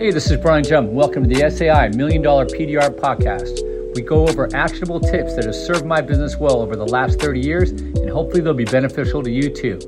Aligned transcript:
Hey, 0.00 0.10
this 0.10 0.30
is 0.30 0.38
Brian 0.38 0.64
Jump. 0.64 0.92
Welcome 0.92 1.24
to 1.24 1.28
the 1.28 1.50
SAI 1.50 1.88
Million 1.88 2.22
Dollar 2.22 2.46
PDR 2.46 2.88
Podcast. 2.88 3.94
We 3.94 4.00
go 4.00 4.26
over 4.26 4.48
actionable 4.56 4.98
tips 4.98 5.36
that 5.36 5.44
have 5.44 5.54
served 5.54 5.84
my 5.84 6.00
business 6.00 6.38
well 6.38 6.62
over 6.62 6.74
the 6.74 6.86
last 6.86 7.20
30 7.20 7.38
years, 7.38 7.70
and 7.72 8.08
hopefully 8.08 8.40
they'll 8.40 8.54
be 8.54 8.64
beneficial 8.64 9.22
to 9.22 9.30
you 9.30 9.54
too. 9.54 9.78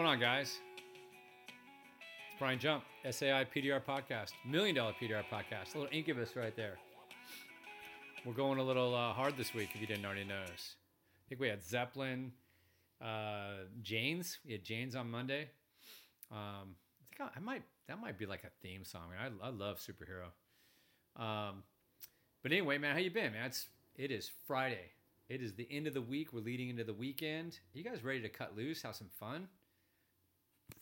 Going 0.00 0.12
on, 0.12 0.18
guys? 0.18 0.60
It's 1.46 2.38
Brian 2.38 2.58
Jump, 2.58 2.84
SAI 3.04 3.44
PDR 3.54 3.84
Podcast, 3.84 4.30
Million 4.46 4.74
Dollar 4.74 4.94
PDR 4.98 5.24
Podcast. 5.30 5.74
A 5.74 5.78
little 5.78 5.92
incubus 5.92 6.36
right 6.36 6.56
there. 6.56 6.78
We're 8.24 8.32
going 8.32 8.58
a 8.58 8.62
little 8.62 8.94
uh, 8.94 9.12
hard 9.12 9.36
this 9.36 9.52
week, 9.52 9.72
if 9.74 9.80
you 9.82 9.86
didn't 9.86 10.06
already 10.06 10.24
notice. 10.24 10.76
I 11.18 11.22
think 11.28 11.38
we 11.38 11.48
had 11.48 11.62
Zeppelin, 11.62 12.32
uh, 13.04 13.66
Jane's. 13.82 14.38
We 14.46 14.52
had 14.52 14.64
Jane's 14.64 14.96
on 14.96 15.10
Monday. 15.10 15.50
Um, 16.32 16.76
I 16.98 17.04
think 17.18 17.30
I, 17.36 17.38
I 17.38 17.40
might 17.40 17.62
that 17.86 18.00
might 18.00 18.16
be 18.16 18.24
like 18.24 18.44
a 18.44 18.66
theme 18.66 18.86
song. 18.86 19.10
I, 19.22 19.26
I 19.46 19.50
love 19.50 19.80
superhero. 19.80 20.28
Um, 21.22 21.62
but 22.42 22.52
anyway, 22.52 22.78
man, 22.78 22.94
how 22.94 23.00
you 23.02 23.10
been, 23.10 23.34
man? 23.34 23.44
It's 23.44 23.66
it 23.96 24.10
is 24.10 24.30
Friday. 24.46 24.92
It 25.28 25.42
is 25.42 25.52
the 25.52 25.68
end 25.70 25.86
of 25.86 25.92
the 25.92 26.00
week. 26.00 26.32
We're 26.32 26.40
leading 26.40 26.70
into 26.70 26.84
the 26.84 26.94
weekend. 26.94 27.58
you 27.74 27.84
guys 27.84 28.02
ready 28.02 28.22
to 28.22 28.30
cut 28.30 28.56
loose? 28.56 28.80
Have 28.80 28.96
some 28.96 29.10
fun? 29.20 29.46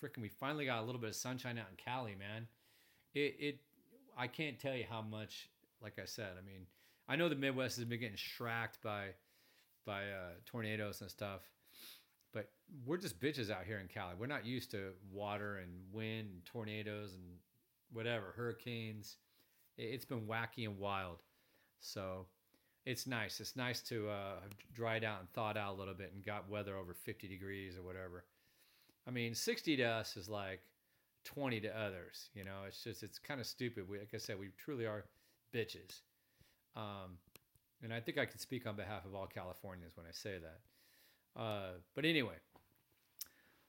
Freaking 0.02 0.22
we 0.22 0.28
finally 0.28 0.66
got 0.66 0.80
a 0.80 0.84
little 0.84 1.00
bit 1.00 1.10
of 1.10 1.16
sunshine 1.16 1.58
out 1.58 1.66
in 1.70 1.76
Cali, 1.76 2.14
man. 2.18 2.46
It 3.14 3.36
it 3.38 3.58
I 4.16 4.26
can't 4.26 4.58
tell 4.58 4.74
you 4.74 4.84
how 4.88 5.02
much. 5.02 5.48
Like 5.80 5.98
I 6.02 6.06
said, 6.06 6.32
I 6.36 6.44
mean, 6.44 6.66
I 7.08 7.14
know 7.14 7.28
the 7.28 7.36
Midwest 7.36 7.76
has 7.76 7.84
been 7.84 8.00
getting 8.00 8.16
shracked 8.16 8.82
by 8.82 9.08
by 9.86 10.02
uh, 10.02 10.34
tornadoes 10.44 11.00
and 11.00 11.10
stuff, 11.10 11.42
but 12.32 12.50
we're 12.84 12.98
just 12.98 13.20
bitches 13.20 13.50
out 13.50 13.64
here 13.64 13.78
in 13.78 13.88
Cali. 13.88 14.14
We're 14.18 14.26
not 14.26 14.44
used 14.44 14.70
to 14.72 14.90
water 15.12 15.58
and 15.58 15.70
wind 15.92 16.30
and 16.32 16.44
tornadoes 16.44 17.14
and 17.14 17.24
whatever 17.92 18.34
hurricanes. 18.36 19.16
It's 19.76 20.04
been 20.04 20.26
wacky 20.26 20.64
and 20.64 20.78
wild, 20.78 21.22
so 21.80 22.26
it's 22.84 23.06
nice. 23.06 23.38
It's 23.40 23.54
nice 23.54 23.80
to 23.82 24.08
uh, 24.08 24.40
have 24.42 24.52
dried 24.74 25.04
out 25.04 25.20
and 25.20 25.30
thawed 25.32 25.56
out 25.56 25.74
a 25.74 25.78
little 25.78 25.94
bit 25.94 26.12
and 26.14 26.24
got 26.24 26.48
weather 26.48 26.76
over 26.76 26.94
50 26.94 27.28
degrees 27.28 27.76
or 27.76 27.82
whatever. 27.82 28.24
I 29.08 29.10
mean, 29.10 29.34
60 29.34 29.78
to 29.78 29.84
us 29.84 30.18
is 30.18 30.28
like 30.28 30.60
20 31.24 31.60
to 31.60 31.80
others. 31.80 32.28
You 32.34 32.44
know, 32.44 32.64
it's 32.66 32.84
just, 32.84 33.02
it's 33.02 33.18
kind 33.18 33.40
of 33.40 33.46
stupid. 33.46 33.88
We, 33.88 33.98
like 33.98 34.10
I 34.14 34.18
said, 34.18 34.38
we 34.38 34.50
truly 34.58 34.84
are 34.84 35.06
bitches. 35.54 36.02
Um, 36.76 37.16
and 37.82 37.92
I 37.92 38.00
think 38.00 38.18
I 38.18 38.26
can 38.26 38.38
speak 38.38 38.66
on 38.66 38.76
behalf 38.76 39.06
of 39.06 39.14
all 39.14 39.26
Californians 39.26 39.96
when 39.96 40.04
I 40.06 40.12
say 40.12 40.34
that. 40.38 41.40
Uh, 41.40 41.70
but 41.94 42.04
anyway, 42.04 42.34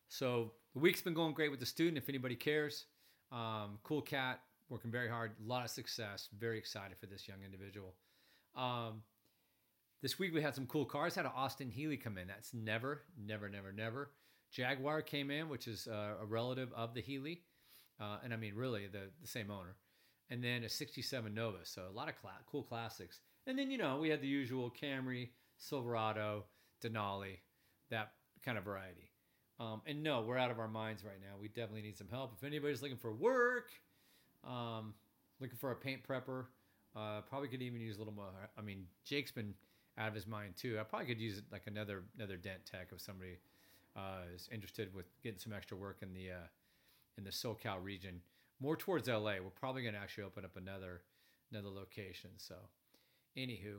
so 0.10 0.52
the 0.74 0.80
week's 0.80 1.02
been 1.02 1.14
going 1.14 1.34
great 1.34 1.52
with 1.52 1.62
the 1.62 1.66
student, 1.66 1.98
if 1.98 2.10
anybody 2.10 2.36
cares. 2.36 2.86
Um, 3.32 3.80
cool 3.84 4.02
cat, 4.02 4.42
working 4.70 4.92
very 4.92 5.08
hard, 5.08 5.32
a 5.42 5.48
lot 5.48 5.64
of 5.64 5.70
success. 5.70 6.28
Very 6.38 6.58
excited 6.58 6.98
for 6.98 7.06
this 7.06 7.28
young 7.30 7.38
individual. 7.46 7.94
Um, 8.58 9.04
this 10.02 10.20
week 10.20 10.34
we 10.34 10.42
had 10.42 10.56
some 10.56 10.66
cool 10.66 10.86
cars. 10.86 11.16
Had 11.16 11.26
an 11.26 11.32
Austin 11.34 11.70
Healey 11.70 11.98
come 11.98 12.18
in. 12.18 12.28
That's 12.28 12.54
never, 12.54 13.04
never, 13.18 13.48
never, 13.48 13.72
never 13.72 14.10
Jaguar 14.52 15.02
came 15.02 15.32
in, 15.32 15.50
which 15.50 15.68
is 15.68 15.88
uh, 15.88 16.16
a 16.22 16.26
relative 16.26 16.72
of 16.74 16.94
the 16.94 17.02
Healey, 17.02 17.42
uh, 18.00 18.18
and 18.24 18.34
I 18.34 18.38
mean 18.38 18.56
really 18.56 18.88
the 18.88 19.12
the 19.22 19.28
same 19.28 19.52
owner. 19.52 19.76
And 20.32 20.44
then 20.44 20.64
a 20.64 20.70
'67 20.70 21.34
Nova, 21.34 21.58
so 21.64 21.84
a 21.90 21.96
lot 21.96 22.08
of 22.08 22.16
cl- 22.22 22.34
cool 22.52 22.64
classics. 22.64 23.20
And 23.48 23.58
then 23.58 23.72
you 23.72 23.78
know 23.78 23.98
we 23.98 24.10
had 24.10 24.22
the 24.22 24.28
usual 24.28 24.72
Camry, 24.72 25.30
Silverado, 25.58 26.46
Denali, 26.84 27.38
that 27.90 28.12
kind 28.44 28.58
of 28.58 28.64
variety. 28.64 29.12
Um, 29.60 29.82
and 29.86 30.04
no, 30.04 30.22
we're 30.22 30.38
out 30.38 30.52
of 30.52 30.60
our 30.60 30.68
minds 30.68 31.04
right 31.04 31.20
now. 31.20 31.36
We 31.40 31.50
definitely 31.50 31.82
need 31.82 31.98
some 31.98 32.08
help. 32.10 32.34
If 32.38 32.46
anybody's 32.46 32.82
looking 32.82 32.98
for 32.98 33.12
work, 33.12 33.72
um, 34.48 34.94
looking 35.42 35.58
for 35.58 35.72
a 35.72 35.76
paint 35.76 36.02
prepper, 36.08 36.46
uh, 36.96 37.22
probably 37.28 37.50
could 37.50 37.62
even 37.62 37.82
use 37.82 37.98
a 37.98 38.00
little 38.00 38.14
more. 38.14 38.30
I 38.58 38.62
mean, 38.62 38.86
Jake's 39.04 39.32
been 39.32 39.54
out 39.98 40.08
of 40.08 40.16
his 40.16 40.26
mind 40.26 40.54
too. 40.56 40.78
I 40.80 40.84
probably 40.84 41.08
could 41.08 41.20
use 41.20 41.42
like 41.52 41.64
another 41.68 42.04
another 42.18 42.38
dent 42.38 42.66
tech 42.66 42.92
of 42.92 43.02
somebody 43.02 43.38
uh, 43.96 44.24
is 44.34 44.50
interested 44.52 44.94
with 44.94 45.06
getting 45.24 45.40
some 45.40 45.54
extra 45.54 45.78
work 45.78 45.98
in 46.02 46.14
the 46.14 46.32
uh, 46.32 46.48
in 47.18 47.24
the 47.24 47.32
SoCal 47.32 47.84
region, 47.84 48.22
more 48.60 48.76
towards 48.76 49.08
LA. 49.08 49.34
We're 49.44 49.50
probably 49.56 49.82
going 49.84 49.94
to 49.94 50.00
actually 50.00 50.24
open 50.24 50.46
up 50.46 50.56
another 50.56 51.02
another 51.52 51.70
location. 51.70 52.32
So, 52.38 52.56
anywho, 53.38 53.78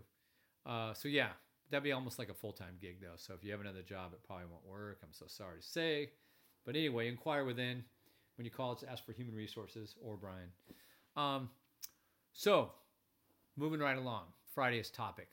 uh, 0.66 0.94
so 0.94 1.08
yeah, 1.08 1.28
that'd 1.70 1.84
be 1.84 1.92
almost 1.92 2.18
like 2.18 2.28
a 2.28 2.34
full 2.34 2.52
time 2.52 2.76
gig 2.80 3.00
though. 3.00 3.16
So 3.16 3.34
if 3.34 3.44
you 3.44 3.50
have 3.52 3.60
another 3.60 3.82
job, 3.82 4.12
it 4.12 4.22
probably 4.26 4.46
won't 4.46 4.66
work. 4.66 4.98
I'm 5.02 5.12
so 5.12 5.26
sorry 5.28 5.60
to 5.60 5.66
say, 5.66 6.10
but 6.66 6.76
anyway, 6.76 7.08
inquire 7.08 7.44
within 7.44 7.84
when 8.36 8.44
you 8.44 8.50
call. 8.50 8.72
It's 8.72 8.82
ask 8.82 9.04
for 9.04 9.12
human 9.12 9.34
resources 9.34 9.94
or 10.02 10.16
Brian. 10.16 10.50
Um, 11.16 11.50
so 12.32 12.70
moving 13.56 13.80
right 13.80 13.98
along, 13.98 14.24
Friday's 14.54 14.90
topic. 14.90 15.28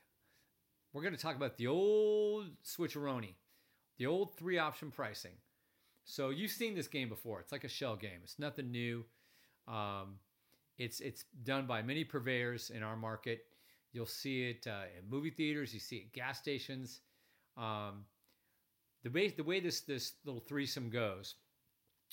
We're 0.93 1.03
going 1.03 1.15
to 1.15 1.21
talk 1.21 1.35
about 1.35 1.57
the 1.57 1.67
old 1.67 2.47
switcheroni 2.63 3.35
the 3.97 4.05
old 4.05 4.35
three 4.35 4.57
option 4.57 4.91
pricing. 4.91 5.31
So 6.05 6.29
you've 6.29 6.51
seen 6.51 6.75
this 6.75 6.87
game 6.87 7.09
before. 7.09 7.39
It's 7.41 7.51
like 7.51 7.65
a 7.65 7.69
shell 7.69 7.95
game. 7.95 8.19
It's 8.23 8.39
nothing 8.39 8.71
new. 8.71 9.03
Um, 9.67 10.19
it's 10.77 10.99
it's 10.99 11.25
done 11.43 11.65
by 11.65 11.81
many 11.81 12.03
purveyors 12.03 12.69
in 12.69 12.83
our 12.83 12.95
market. 12.95 13.41
You'll 13.91 14.05
see 14.05 14.49
it 14.49 14.67
uh, 14.67 14.85
in 14.97 15.09
movie 15.09 15.31
theaters. 15.31 15.73
You 15.73 15.79
see 15.79 15.97
it 15.97 16.05
at 16.07 16.13
gas 16.13 16.39
stations. 16.39 17.01
Um, 17.57 18.05
the 19.03 19.09
way 19.09 19.29
the 19.29 19.43
way 19.43 19.59
this 19.59 19.81
this 19.81 20.13
little 20.23 20.41
threesome 20.41 20.89
goes, 20.89 21.35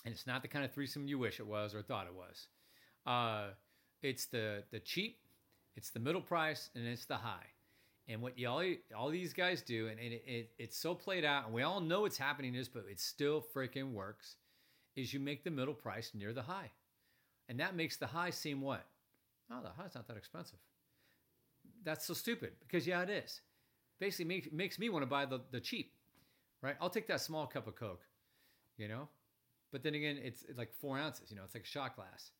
and 0.04 0.12
it's 0.12 0.26
not 0.26 0.42
the 0.42 0.48
kind 0.48 0.64
of 0.64 0.72
threesome 0.72 1.06
you 1.06 1.18
wish 1.18 1.38
it 1.38 1.46
was 1.46 1.74
or 1.74 1.82
thought 1.82 2.06
it 2.06 2.14
was. 2.14 2.48
Uh, 3.06 3.50
it's 4.02 4.26
the 4.26 4.64
the 4.70 4.80
cheap, 4.80 5.18
it's 5.76 5.90
the 5.90 6.00
middle 6.00 6.22
price, 6.22 6.70
and 6.74 6.86
it's 6.86 7.04
the 7.04 7.16
high. 7.16 7.53
And 8.06 8.20
what 8.20 8.38
y'all, 8.38 8.62
all 8.96 9.08
these 9.08 9.32
guys 9.32 9.62
do, 9.62 9.88
and, 9.88 9.98
and 9.98 10.12
it, 10.12 10.24
it, 10.26 10.50
it's 10.58 10.76
so 10.76 10.94
played 10.94 11.24
out, 11.24 11.46
and 11.46 11.54
we 11.54 11.62
all 11.62 11.80
know 11.80 12.04
it's 12.04 12.18
happening 12.18 12.52
this, 12.52 12.68
but 12.68 12.84
it 12.90 13.00
still 13.00 13.44
freaking 13.54 13.92
works, 13.92 14.36
is 14.94 15.14
you 15.14 15.20
make 15.20 15.42
the 15.42 15.50
middle 15.50 15.74
price 15.74 16.10
near 16.14 16.32
the 16.32 16.42
high. 16.42 16.70
And 17.48 17.58
that 17.60 17.74
makes 17.74 17.96
the 17.96 18.06
high 18.06 18.30
seem 18.30 18.60
what? 18.60 18.84
Oh, 19.50 19.60
the 19.62 19.70
high's 19.70 19.94
not 19.94 20.06
that 20.08 20.16
expensive. 20.16 20.58
That's 21.82 22.06
so 22.06 22.14
stupid 22.14 22.52
because, 22.60 22.86
yeah, 22.86 23.02
it 23.02 23.10
is. 23.10 23.40
Basically, 23.98 24.26
makes, 24.26 24.48
makes 24.52 24.78
me 24.78 24.88
want 24.90 25.02
to 25.02 25.06
buy 25.06 25.24
the, 25.24 25.40
the 25.50 25.60
cheap, 25.60 25.92
right? 26.62 26.76
I'll 26.80 26.90
take 26.90 27.06
that 27.08 27.20
small 27.20 27.46
cup 27.46 27.66
of 27.66 27.74
Coke, 27.74 28.02
you 28.76 28.88
know? 28.88 29.08
But 29.72 29.82
then 29.82 29.94
again, 29.94 30.18
it's 30.22 30.44
like 30.56 30.72
four 30.80 30.98
ounces, 30.98 31.30
you 31.30 31.36
know, 31.36 31.42
it's 31.44 31.54
like 31.54 31.64
a 31.64 31.66
shot 31.66 31.96
glass. 31.96 32.30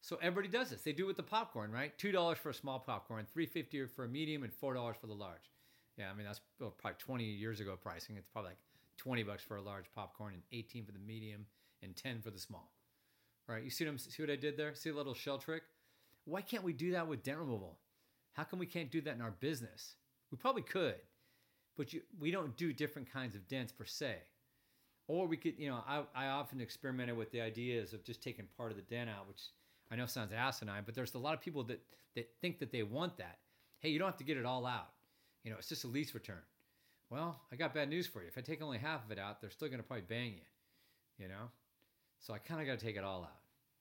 So 0.00 0.16
everybody 0.22 0.48
does 0.48 0.70
this. 0.70 0.82
They 0.82 0.92
do 0.92 1.04
it 1.04 1.08
with 1.08 1.16
the 1.16 1.22
popcorn, 1.22 1.72
right? 1.72 1.96
Two 1.98 2.12
dollars 2.12 2.38
for 2.38 2.50
a 2.50 2.54
small 2.54 2.78
popcorn, 2.78 3.26
three 3.32 3.46
fifty 3.46 3.84
for 3.86 4.04
a 4.04 4.08
medium, 4.08 4.42
and 4.42 4.52
four 4.52 4.74
dollars 4.74 4.96
for 5.00 5.06
the 5.06 5.14
large. 5.14 5.50
Yeah, 5.96 6.10
I 6.10 6.14
mean 6.14 6.26
that's 6.26 6.40
probably 6.58 6.98
twenty 6.98 7.24
years 7.24 7.60
ago 7.60 7.76
pricing. 7.76 8.16
It's 8.16 8.28
probably 8.32 8.50
like 8.50 8.58
twenty 8.96 9.22
bucks 9.22 9.42
for 9.42 9.56
a 9.56 9.62
large 9.62 9.86
popcorn 9.94 10.34
and 10.34 10.42
eighteen 10.52 10.84
for 10.84 10.92
the 10.92 10.98
medium 10.98 11.46
and 11.82 11.96
ten 11.96 12.20
for 12.20 12.30
the 12.30 12.38
small. 12.38 12.72
Right? 13.48 13.64
You 13.64 13.70
see 13.70 13.84
what 13.84 13.92
I'm, 13.92 13.98
see 13.98 14.22
what 14.22 14.30
I 14.30 14.36
did 14.36 14.56
there? 14.56 14.74
See 14.74 14.90
a 14.90 14.94
little 14.94 15.14
shell 15.14 15.38
trick? 15.38 15.62
Why 16.24 16.42
can't 16.42 16.62
we 16.62 16.72
do 16.72 16.92
that 16.92 17.08
with 17.08 17.22
dent 17.22 17.38
removal? 17.38 17.78
How 18.34 18.44
come 18.44 18.58
we 18.58 18.66
can't 18.66 18.90
do 18.90 19.00
that 19.00 19.14
in 19.14 19.22
our 19.22 19.34
business? 19.40 19.96
We 20.30 20.36
probably 20.36 20.62
could, 20.62 20.96
but 21.76 21.92
you, 21.92 22.02
we 22.20 22.30
don't 22.30 22.56
do 22.56 22.72
different 22.72 23.10
kinds 23.10 23.34
of 23.34 23.48
dents 23.48 23.72
per 23.72 23.86
se. 23.86 24.16
Or 25.08 25.26
we 25.26 25.38
could, 25.38 25.58
you 25.58 25.70
know, 25.70 25.82
I, 25.88 26.02
I 26.14 26.26
often 26.26 26.60
experimented 26.60 27.16
with 27.16 27.32
the 27.32 27.40
ideas 27.40 27.94
of 27.94 28.04
just 28.04 28.22
taking 28.22 28.44
part 28.58 28.70
of 28.70 28.76
the 28.76 28.82
dent 28.82 29.08
out, 29.08 29.26
which 29.26 29.40
I 29.90 29.96
know 29.96 30.04
it 30.04 30.10
sounds 30.10 30.32
asinine, 30.32 30.82
but 30.84 30.94
there's 30.94 31.14
a 31.14 31.18
lot 31.18 31.34
of 31.34 31.40
people 31.40 31.64
that 31.64 31.80
that 32.14 32.28
think 32.40 32.58
that 32.58 32.72
they 32.72 32.82
want 32.82 33.16
that. 33.18 33.38
Hey, 33.80 33.90
you 33.90 33.98
don't 33.98 34.08
have 34.08 34.16
to 34.18 34.24
get 34.24 34.36
it 34.36 34.44
all 34.44 34.66
out. 34.66 34.88
You 35.44 35.50
know, 35.50 35.58
it's 35.58 35.68
just 35.68 35.84
a 35.84 35.88
lease 35.88 36.14
return. 36.14 36.42
Well, 37.10 37.40
I 37.52 37.56
got 37.56 37.74
bad 37.74 37.88
news 37.88 38.06
for 38.06 38.20
you. 38.20 38.28
If 38.28 38.36
I 38.36 38.40
take 38.40 38.60
only 38.60 38.78
half 38.78 39.04
of 39.04 39.10
it 39.10 39.18
out, 39.18 39.40
they're 39.40 39.50
still 39.50 39.68
going 39.68 39.80
to 39.80 39.86
probably 39.86 40.04
bang 40.08 40.32
you. 40.32 41.24
You 41.24 41.28
know, 41.28 41.50
so 42.20 42.34
I 42.34 42.38
kind 42.38 42.60
of 42.60 42.66
got 42.66 42.78
to 42.78 42.84
take 42.84 42.96
it 42.96 43.04
all 43.04 43.22
out. 43.22 43.40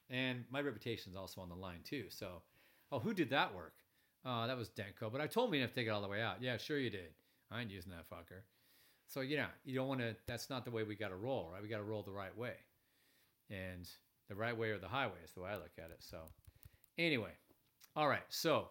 And 0.10 0.46
my 0.50 0.62
reputation's 0.62 1.16
also 1.16 1.42
on 1.42 1.50
the 1.50 1.56
line 1.56 1.82
too. 1.84 2.06
So, 2.10 2.42
oh, 2.92 3.00
who 3.00 3.14
did 3.14 3.30
that 3.32 3.54
work? 3.54 3.74
Uh, 4.26 4.48
that 4.48 4.58
was 4.58 4.70
Dentco. 4.70 5.12
But 5.12 5.22
I 5.22 5.28
told 5.28 5.52
me 5.52 5.60
to 5.60 5.68
take 5.68 5.88
it 5.88 5.90
all 5.90 6.02
the 6.02 6.08
way 6.08 6.22
out. 6.22 6.42
Yeah, 6.42 6.58
sure 6.58 6.80
you 6.80 6.90
did. 6.90 7.14
I 7.52 7.62
ain't 7.62 7.72
using 7.72 7.92
that 7.92 8.10
fucker. 8.10 8.42
So 9.08 9.22
you 9.22 9.38
know, 9.38 9.48
you 9.66 9.76
don't 9.76 9.88
want 9.88 10.02
to. 10.02 10.16
That's 10.28 10.50
not 10.50 10.66
the 10.66 10.72
way 10.72 10.84
we 10.84 10.96
got 10.96 11.10
to 11.10 11.16
roll, 11.16 11.50
right? 11.54 11.62
We 11.62 11.70
got 11.70 11.78
to 11.78 11.84
roll 11.84 12.04
the 12.04 12.12
right 12.12 12.38
way, 12.38 12.54
and 13.50 13.88
the 14.28 14.36
right 14.36 14.58
way 14.58 14.70
or 14.70 14.78
the 14.78 14.88
highway 14.88 15.20
is 15.24 15.32
the 15.32 15.42
way 15.42 15.52
I 15.52 15.56
look 15.56 15.72
at 15.78 15.92
it. 15.92 15.98
So, 16.00 16.20
anyway, 16.98 17.32
all 17.96 18.08
right. 18.08 18.24
So, 18.30 18.70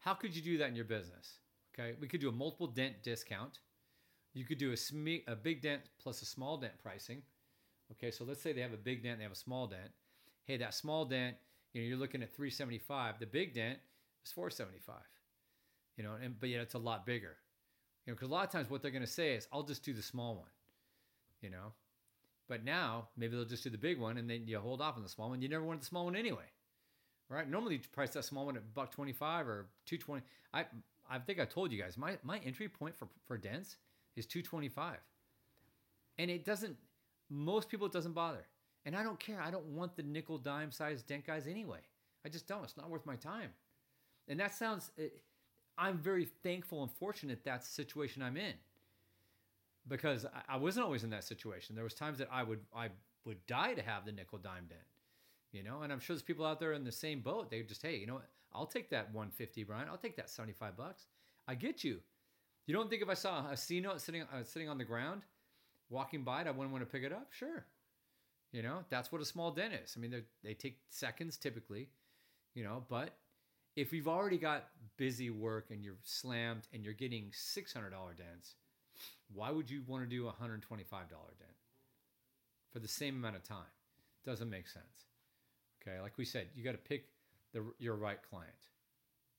how 0.00 0.14
could 0.14 0.34
you 0.34 0.42
do 0.42 0.58
that 0.58 0.68
in 0.68 0.76
your 0.76 0.84
business? 0.84 1.38
Okay, 1.78 1.94
we 2.00 2.08
could 2.08 2.20
do 2.20 2.28
a 2.28 2.32
multiple 2.32 2.66
dent 2.66 3.02
discount. 3.02 3.60
You 4.32 4.44
could 4.44 4.58
do 4.58 4.70
a, 4.70 4.74
sme- 4.74 5.24
a 5.26 5.36
big 5.36 5.62
dent 5.62 5.82
plus 6.00 6.22
a 6.22 6.26
small 6.26 6.56
dent 6.56 6.74
pricing. 6.82 7.22
Okay, 7.92 8.10
so 8.10 8.24
let's 8.24 8.42
say 8.42 8.52
they 8.52 8.60
have 8.60 8.72
a 8.72 8.78
big 8.78 9.02
dent, 9.02 9.18
they 9.18 9.22
have 9.24 9.32
a 9.32 9.36
small 9.36 9.66
dent. 9.66 9.90
Hey, 10.44 10.56
that 10.58 10.74
small 10.74 11.04
dent, 11.04 11.36
you 11.72 11.82
know, 11.82 11.88
you're 11.88 11.98
looking 11.98 12.22
at 12.22 12.34
375. 12.34 13.18
The 13.18 13.26
big 13.26 13.54
dent 13.54 13.78
is 14.24 14.32
475. 14.32 14.96
You 15.96 16.04
know, 16.04 16.14
and 16.22 16.38
but 16.38 16.48
yet 16.48 16.60
it's 16.60 16.74
a 16.74 16.78
lot 16.78 17.06
bigger. 17.06 17.36
You 18.04 18.12
know, 18.12 18.14
because 18.14 18.28
a 18.28 18.32
lot 18.32 18.44
of 18.44 18.50
times 18.50 18.70
what 18.70 18.82
they're 18.82 18.90
going 18.90 19.04
to 19.04 19.10
say 19.10 19.34
is, 19.34 19.48
"I'll 19.52 19.62
just 19.62 19.84
do 19.84 19.92
the 19.92 20.02
small 20.02 20.36
one." 20.36 20.50
You 21.40 21.50
know, 21.50 21.72
but 22.48 22.64
now 22.64 23.08
maybe 23.16 23.36
they'll 23.36 23.44
just 23.44 23.64
do 23.64 23.70
the 23.70 23.78
big 23.78 23.98
one, 23.98 24.18
and 24.18 24.28
then 24.28 24.46
you 24.46 24.58
hold 24.58 24.80
off 24.80 24.96
on 24.96 25.02
the 25.02 25.08
small 25.08 25.30
one. 25.30 25.42
You 25.42 25.48
never 25.48 25.64
wanted 25.64 25.82
the 25.82 25.86
small 25.86 26.04
one 26.04 26.16
anyway, 26.16 26.44
right? 27.28 27.48
Normally, 27.48 27.74
you 27.74 27.80
price 27.92 28.10
that 28.10 28.24
small 28.24 28.46
one 28.46 28.56
at 28.56 28.74
buck 28.74 28.90
twenty 28.90 29.12
five 29.12 29.48
or 29.48 29.66
two 29.84 29.98
twenty. 29.98 30.22
I 30.52 30.64
I 31.08 31.18
think 31.18 31.40
I 31.40 31.44
told 31.44 31.72
you 31.72 31.80
guys 31.80 31.96
my 31.96 32.18
my 32.22 32.38
entry 32.38 32.68
point 32.68 32.96
for 32.96 33.08
for 33.26 33.36
dents 33.36 33.76
is 34.16 34.26
two 34.26 34.42
twenty 34.42 34.68
five, 34.68 34.98
and 36.18 36.30
it 36.30 36.44
doesn't. 36.44 36.76
Most 37.28 37.68
people 37.68 37.86
it 37.86 37.92
doesn't 37.92 38.12
bother, 38.12 38.46
and 38.84 38.94
I 38.96 39.02
don't 39.02 39.18
care. 39.18 39.40
I 39.40 39.50
don't 39.50 39.66
want 39.66 39.96
the 39.96 40.02
nickel 40.02 40.38
dime 40.38 40.70
size 40.70 41.02
dent 41.02 41.26
guys 41.26 41.46
anyway. 41.46 41.80
I 42.24 42.28
just 42.28 42.46
don't. 42.46 42.64
It's 42.64 42.76
not 42.76 42.90
worth 42.90 43.06
my 43.06 43.16
time. 43.16 43.50
And 44.28 44.38
that 44.40 44.54
sounds. 44.54 44.90
It, 44.96 45.22
I'm 45.78 45.98
very 45.98 46.26
thankful 46.42 46.82
and 46.82 46.90
fortunate 46.90 47.44
that's 47.44 47.66
the 47.68 47.74
situation 47.74 48.22
I'm 48.22 48.36
in. 48.36 48.54
Because 49.88 50.26
I, 50.48 50.56
wasn't 50.56 50.84
always 50.84 51.04
in 51.04 51.10
that 51.10 51.24
situation. 51.24 51.74
There 51.74 51.84
was 51.84 51.94
times 51.94 52.18
that 52.18 52.28
I 52.32 52.42
would 52.42 52.60
I 52.74 52.88
would 53.24 53.44
die 53.46 53.74
to 53.74 53.82
have 53.82 54.04
the 54.04 54.12
nickel 54.12 54.38
dime 54.38 54.66
dent. 54.68 54.80
You 55.52 55.62
know, 55.62 55.82
and 55.82 55.92
I'm 55.92 56.00
sure 56.00 56.14
there's 56.14 56.22
people 56.22 56.44
out 56.44 56.60
there 56.60 56.72
in 56.72 56.84
the 56.84 56.92
same 56.92 57.20
boat. 57.20 57.50
They 57.50 57.62
just, 57.62 57.82
hey, 57.82 57.96
you 57.96 58.06
know? 58.06 58.20
I'll 58.52 58.66
take 58.66 58.90
that 58.90 59.12
150, 59.12 59.64
Brian. 59.64 59.88
I'll 59.88 59.96
take 59.98 60.16
that 60.16 60.30
75 60.30 60.76
bucks. 60.76 61.06
I 61.46 61.54
get 61.54 61.84
you. 61.84 62.00
You 62.66 62.74
don't 62.74 62.90
think 62.90 63.02
if 63.02 63.08
I 63.08 63.14
saw 63.14 63.48
a 63.50 63.56
C 63.56 63.80
note 63.80 64.00
sitting 64.00 64.22
uh, 64.22 64.42
sitting 64.42 64.68
on 64.68 64.78
the 64.78 64.84
ground, 64.84 65.22
walking 65.88 66.22
by, 66.22 66.40
it, 66.40 66.46
I 66.46 66.50
wouldn't 66.50 66.72
want 66.72 66.82
to 66.82 66.90
pick 66.90 67.04
it 67.04 67.12
up? 67.12 67.28
Sure. 67.30 67.64
You 68.52 68.62
know, 68.62 68.84
that's 68.88 69.12
what 69.12 69.20
a 69.20 69.24
small 69.24 69.50
dent 69.50 69.74
is. 69.74 69.94
I 69.96 70.00
mean, 70.00 70.22
they 70.42 70.54
take 70.54 70.78
seconds 70.90 71.36
typically, 71.36 71.88
you 72.54 72.64
know, 72.64 72.84
but 72.88 73.16
if 73.76 73.92
you've 73.92 74.08
already 74.08 74.38
got 74.38 74.68
busy 74.96 75.30
work 75.30 75.66
and 75.70 75.84
you're 75.84 75.98
slammed 76.02 76.66
and 76.72 76.82
you're 76.82 76.94
getting 76.94 77.30
$600 77.30 77.90
dents, 78.16 78.54
why 79.32 79.50
would 79.50 79.70
you 79.70 79.82
want 79.86 80.02
to 80.02 80.08
do 80.08 80.28
a 80.28 80.32
$125 80.32 80.60
dent 80.60 81.50
for 82.72 82.78
the 82.78 82.88
same 82.88 83.16
amount 83.16 83.36
of 83.36 83.42
time? 83.42 83.72
Doesn't 84.24 84.50
make 84.50 84.68
sense. 84.68 85.06
Okay, 85.82 86.00
like 86.00 86.18
we 86.18 86.24
said, 86.24 86.48
you 86.54 86.64
got 86.64 86.72
to 86.72 86.78
pick 86.78 87.06
the, 87.52 87.64
your 87.78 87.94
right 87.94 88.18
client. 88.28 88.52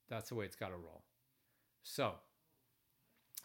That's 0.09 0.29
the 0.29 0.35
way 0.35 0.45
it's 0.45 0.55
got 0.55 0.69
to 0.69 0.75
roll. 0.75 1.03
So, 1.83 2.13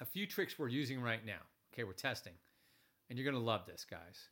a 0.00 0.04
few 0.04 0.26
tricks 0.26 0.58
we're 0.58 0.68
using 0.68 1.00
right 1.00 1.24
now. 1.24 1.42
Okay, 1.72 1.84
we're 1.84 1.92
testing, 1.92 2.34
and 3.08 3.18
you're 3.18 3.30
gonna 3.30 3.42
love 3.42 3.66
this, 3.66 3.86
guys. 3.88 4.28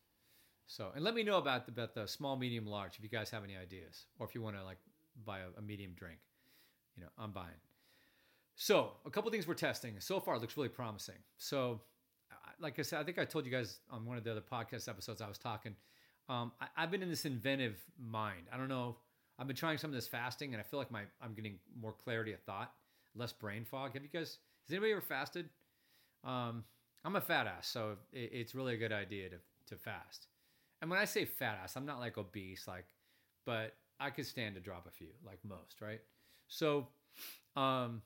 So, 0.66 0.90
and 0.94 1.02
let 1.02 1.14
me 1.14 1.22
know 1.22 1.38
about 1.38 1.66
the, 1.66 1.72
about 1.72 1.94
the 1.94 2.06
small, 2.06 2.36
medium, 2.36 2.66
large 2.66 2.96
if 2.96 3.02
you 3.02 3.08
guys 3.08 3.30
have 3.30 3.44
any 3.44 3.56
ideas, 3.56 4.06
or 4.18 4.26
if 4.26 4.34
you 4.34 4.42
want 4.42 4.56
to 4.56 4.64
like 4.64 4.78
buy 5.24 5.38
a, 5.38 5.58
a 5.58 5.62
medium 5.62 5.92
drink 5.96 6.18
you 7.00 7.02
know, 7.02 7.10
I'm 7.18 7.32
buying. 7.32 7.48
So 8.56 8.92
a 9.06 9.10
couple 9.10 9.30
things 9.30 9.46
we're 9.46 9.54
testing. 9.54 9.94
So 10.00 10.20
far, 10.20 10.38
looks 10.38 10.56
really 10.56 10.68
promising. 10.68 11.16
So, 11.38 11.80
like 12.60 12.78
I 12.78 12.82
said, 12.82 13.00
I 13.00 13.04
think 13.04 13.18
I 13.18 13.24
told 13.24 13.44
you 13.44 13.50
guys 13.50 13.78
on 13.90 14.04
one 14.04 14.16
of 14.16 14.24
the 14.24 14.30
other 14.30 14.42
podcast 14.42 14.88
episodes 14.88 15.20
I 15.20 15.28
was 15.28 15.38
talking. 15.38 15.74
Um, 16.28 16.52
I, 16.60 16.82
have 16.82 16.90
been 16.90 17.02
in 17.02 17.08
this 17.08 17.24
inventive 17.24 17.76
mind. 17.98 18.46
I 18.52 18.56
don't 18.56 18.68
know. 18.68 18.96
I've 19.38 19.46
been 19.46 19.56
trying 19.56 19.78
some 19.78 19.90
of 19.90 19.94
this 19.94 20.06
fasting, 20.06 20.52
and 20.52 20.60
I 20.60 20.62
feel 20.62 20.78
like 20.78 20.90
my 20.90 21.02
I'm 21.20 21.34
getting 21.34 21.58
more 21.80 21.92
clarity 21.92 22.32
of 22.32 22.40
thought, 22.40 22.72
less 23.16 23.32
brain 23.32 23.64
fog. 23.64 23.94
Have 23.94 24.02
you 24.02 24.08
guys? 24.08 24.38
Has 24.66 24.72
anybody 24.72 24.92
ever 24.92 25.00
fasted? 25.00 25.48
Um, 26.22 26.64
I'm 27.04 27.16
a 27.16 27.20
fat 27.20 27.46
ass, 27.46 27.66
so 27.66 27.96
it, 28.12 28.30
it's 28.32 28.54
really 28.54 28.74
a 28.74 28.76
good 28.76 28.92
idea 28.92 29.30
to 29.30 29.36
to 29.68 29.76
fast. 29.76 30.26
And 30.82 30.90
when 30.90 31.00
I 31.00 31.04
say 31.04 31.24
fat 31.24 31.58
ass, 31.62 31.76
I'm 31.76 31.86
not 31.86 31.98
like 31.98 32.16
obese, 32.18 32.66
like, 32.68 32.86
but 33.44 33.74
I 33.98 34.10
could 34.10 34.26
stand 34.26 34.54
to 34.54 34.60
drop 34.60 34.86
a 34.86 34.90
few, 34.90 35.08
like 35.26 35.38
most, 35.44 35.80
right? 35.80 36.00
So, 36.48 36.88
um, 37.54 38.02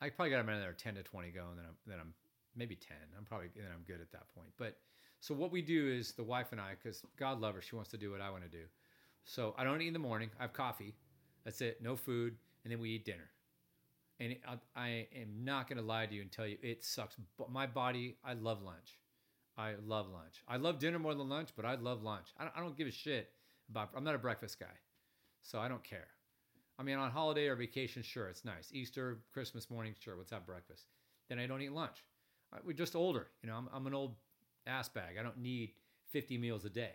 I 0.00 0.10
probably 0.10 0.30
got 0.30 0.40
another 0.40 0.74
10 0.76 0.96
to 0.96 1.02
20 1.02 1.30
going, 1.30 1.56
then 1.56 1.64
I'm, 1.66 1.76
then 1.86 1.98
I'm 2.00 2.14
maybe 2.56 2.76
10. 2.76 2.96
I'm 3.16 3.24
probably, 3.24 3.48
and 3.56 3.66
I'm 3.72 3.82
good 3.86 4.00
at 4.00 4.10
that 4.12 4.32
point. 4.34 4.48
But 4.58 4.76
so 5.20 5.34
what 5.34 5.50
we 5.50 5.62
do 5.62 5.88
is 5.88 6.12
the 6.12 6.22
wife 6.22 6.48
and 6.52 6.60
I, 6.60 6.72
because 6.80 7.02
God 7.18 7.40
love 7.40 7.54
her, 7.54 7.62
she 7.62 7.74
wants 7.74 7.90
to 7.90 7.98
do 7.98 8.10
what 8.10 8.20
I 8.20 8.30
want 8.30 8.44
to 8.44 8.50
do. 8.50 8.64
So 9.24 9.54
I 9.56 9.64
don't 9.64 9.80
eat 9.80 9.88
in 9.88 9.92
the 9.92 9.98
morning. 9.98 10.30
I 10.38 10.42
have 10.42 10.52
coffee. 10.52 10.94
That's 11.44 11.60
it. 11.60 11.82
No 11.82 11.96
food. 11.96 12.36
And 12.62 12.72
then 12.72 12.80
we 12.80 12.90
eat 12.90 13.04
dinner. 13.04 13.30
And 14.20 14.36
I, 14.46 14.80
I, 14.80 14.88
am 15.16 15.44
not 15.44 15.68
going 15.68 15.78
to 15.78 15.84
lie 15.84 16.06
to 16.06 16.14
you 16.14 16.22
and 16.22 16.30
tell 16.30 16.46
you 16.46 16.56
it 16.62 16.84
sucks. 16.84 17.16
But 17.36 17.50
my 17.50 17.66
body, 17.66 18.16
I 18.24 18.34
love 18.34 18.62
lunch. 18.62 18.98
I 19.56 19.74
love 19.86 20.08
lunch. 20.08 20.42
I 20.46 20.56
love 20.56 20.78
dinner 20.78 20.98
more 20.98 21.14
than 21.14 21.28
lunch, 21.28 21.50
but 21.56 21.64
I 21.64 21.74
love 21.74 22.02
lunch. 22.02 22.28
I 22.38 22.44
don't, 22.44 22.56
I 22.56 22.60
don't 22.60 22.76
give 22.76 22.88
a 22.88 22.92
shit 22.92 23.30
about, 23.68 23.90
I'm 23.96 24.04
not 24.04 24.14
a 24.14 24.18
breakfast 24.18 24.60
guy. 24.60 24.66
So 25.42 25.58
I 25.58 25.68
don't 25.68 25.82
care. 25.82 26.08
I 26.78 26.82
mean, 26.82 26.96
on 26.96 27.10
holiday 27.10 27.48
or 27.48 27.56
vacation, 27.56 28.02
sure, 28.02 28.28
it's 28.28 28.44
nice. 28.44 28.70
Easter, 28.72 29.18
Christmas 29.32 29.70
morning, 29.70 29.94
sure, 29.98 30.16
let's 30.16 30.30
have 30.30 30.46
breakfast. 30.46 30.86
Then 31.28 31.38
I 31.38 31.46
don't 31.46 31.62
eat 31.62 31.72
lunch. 31.72 32.04
We're 32.64 32.72
just 32.72 32.96
older. 32.96 33.28
You 33.42 33.48
know, 33.48 33.56
I'm, 33.56 33.68
I'm 33.72 33.86
an 33.86 33.94
old 33.94 34.14
ass 34.66 34.88
bag. 34.88 35.16
I 35.18 35.22
don't 35.22 35.38
need 35.38 35.72
50 36.10 36.38
meals 36.38 36.64
a 36.64 36.70
day. 36.70 36.92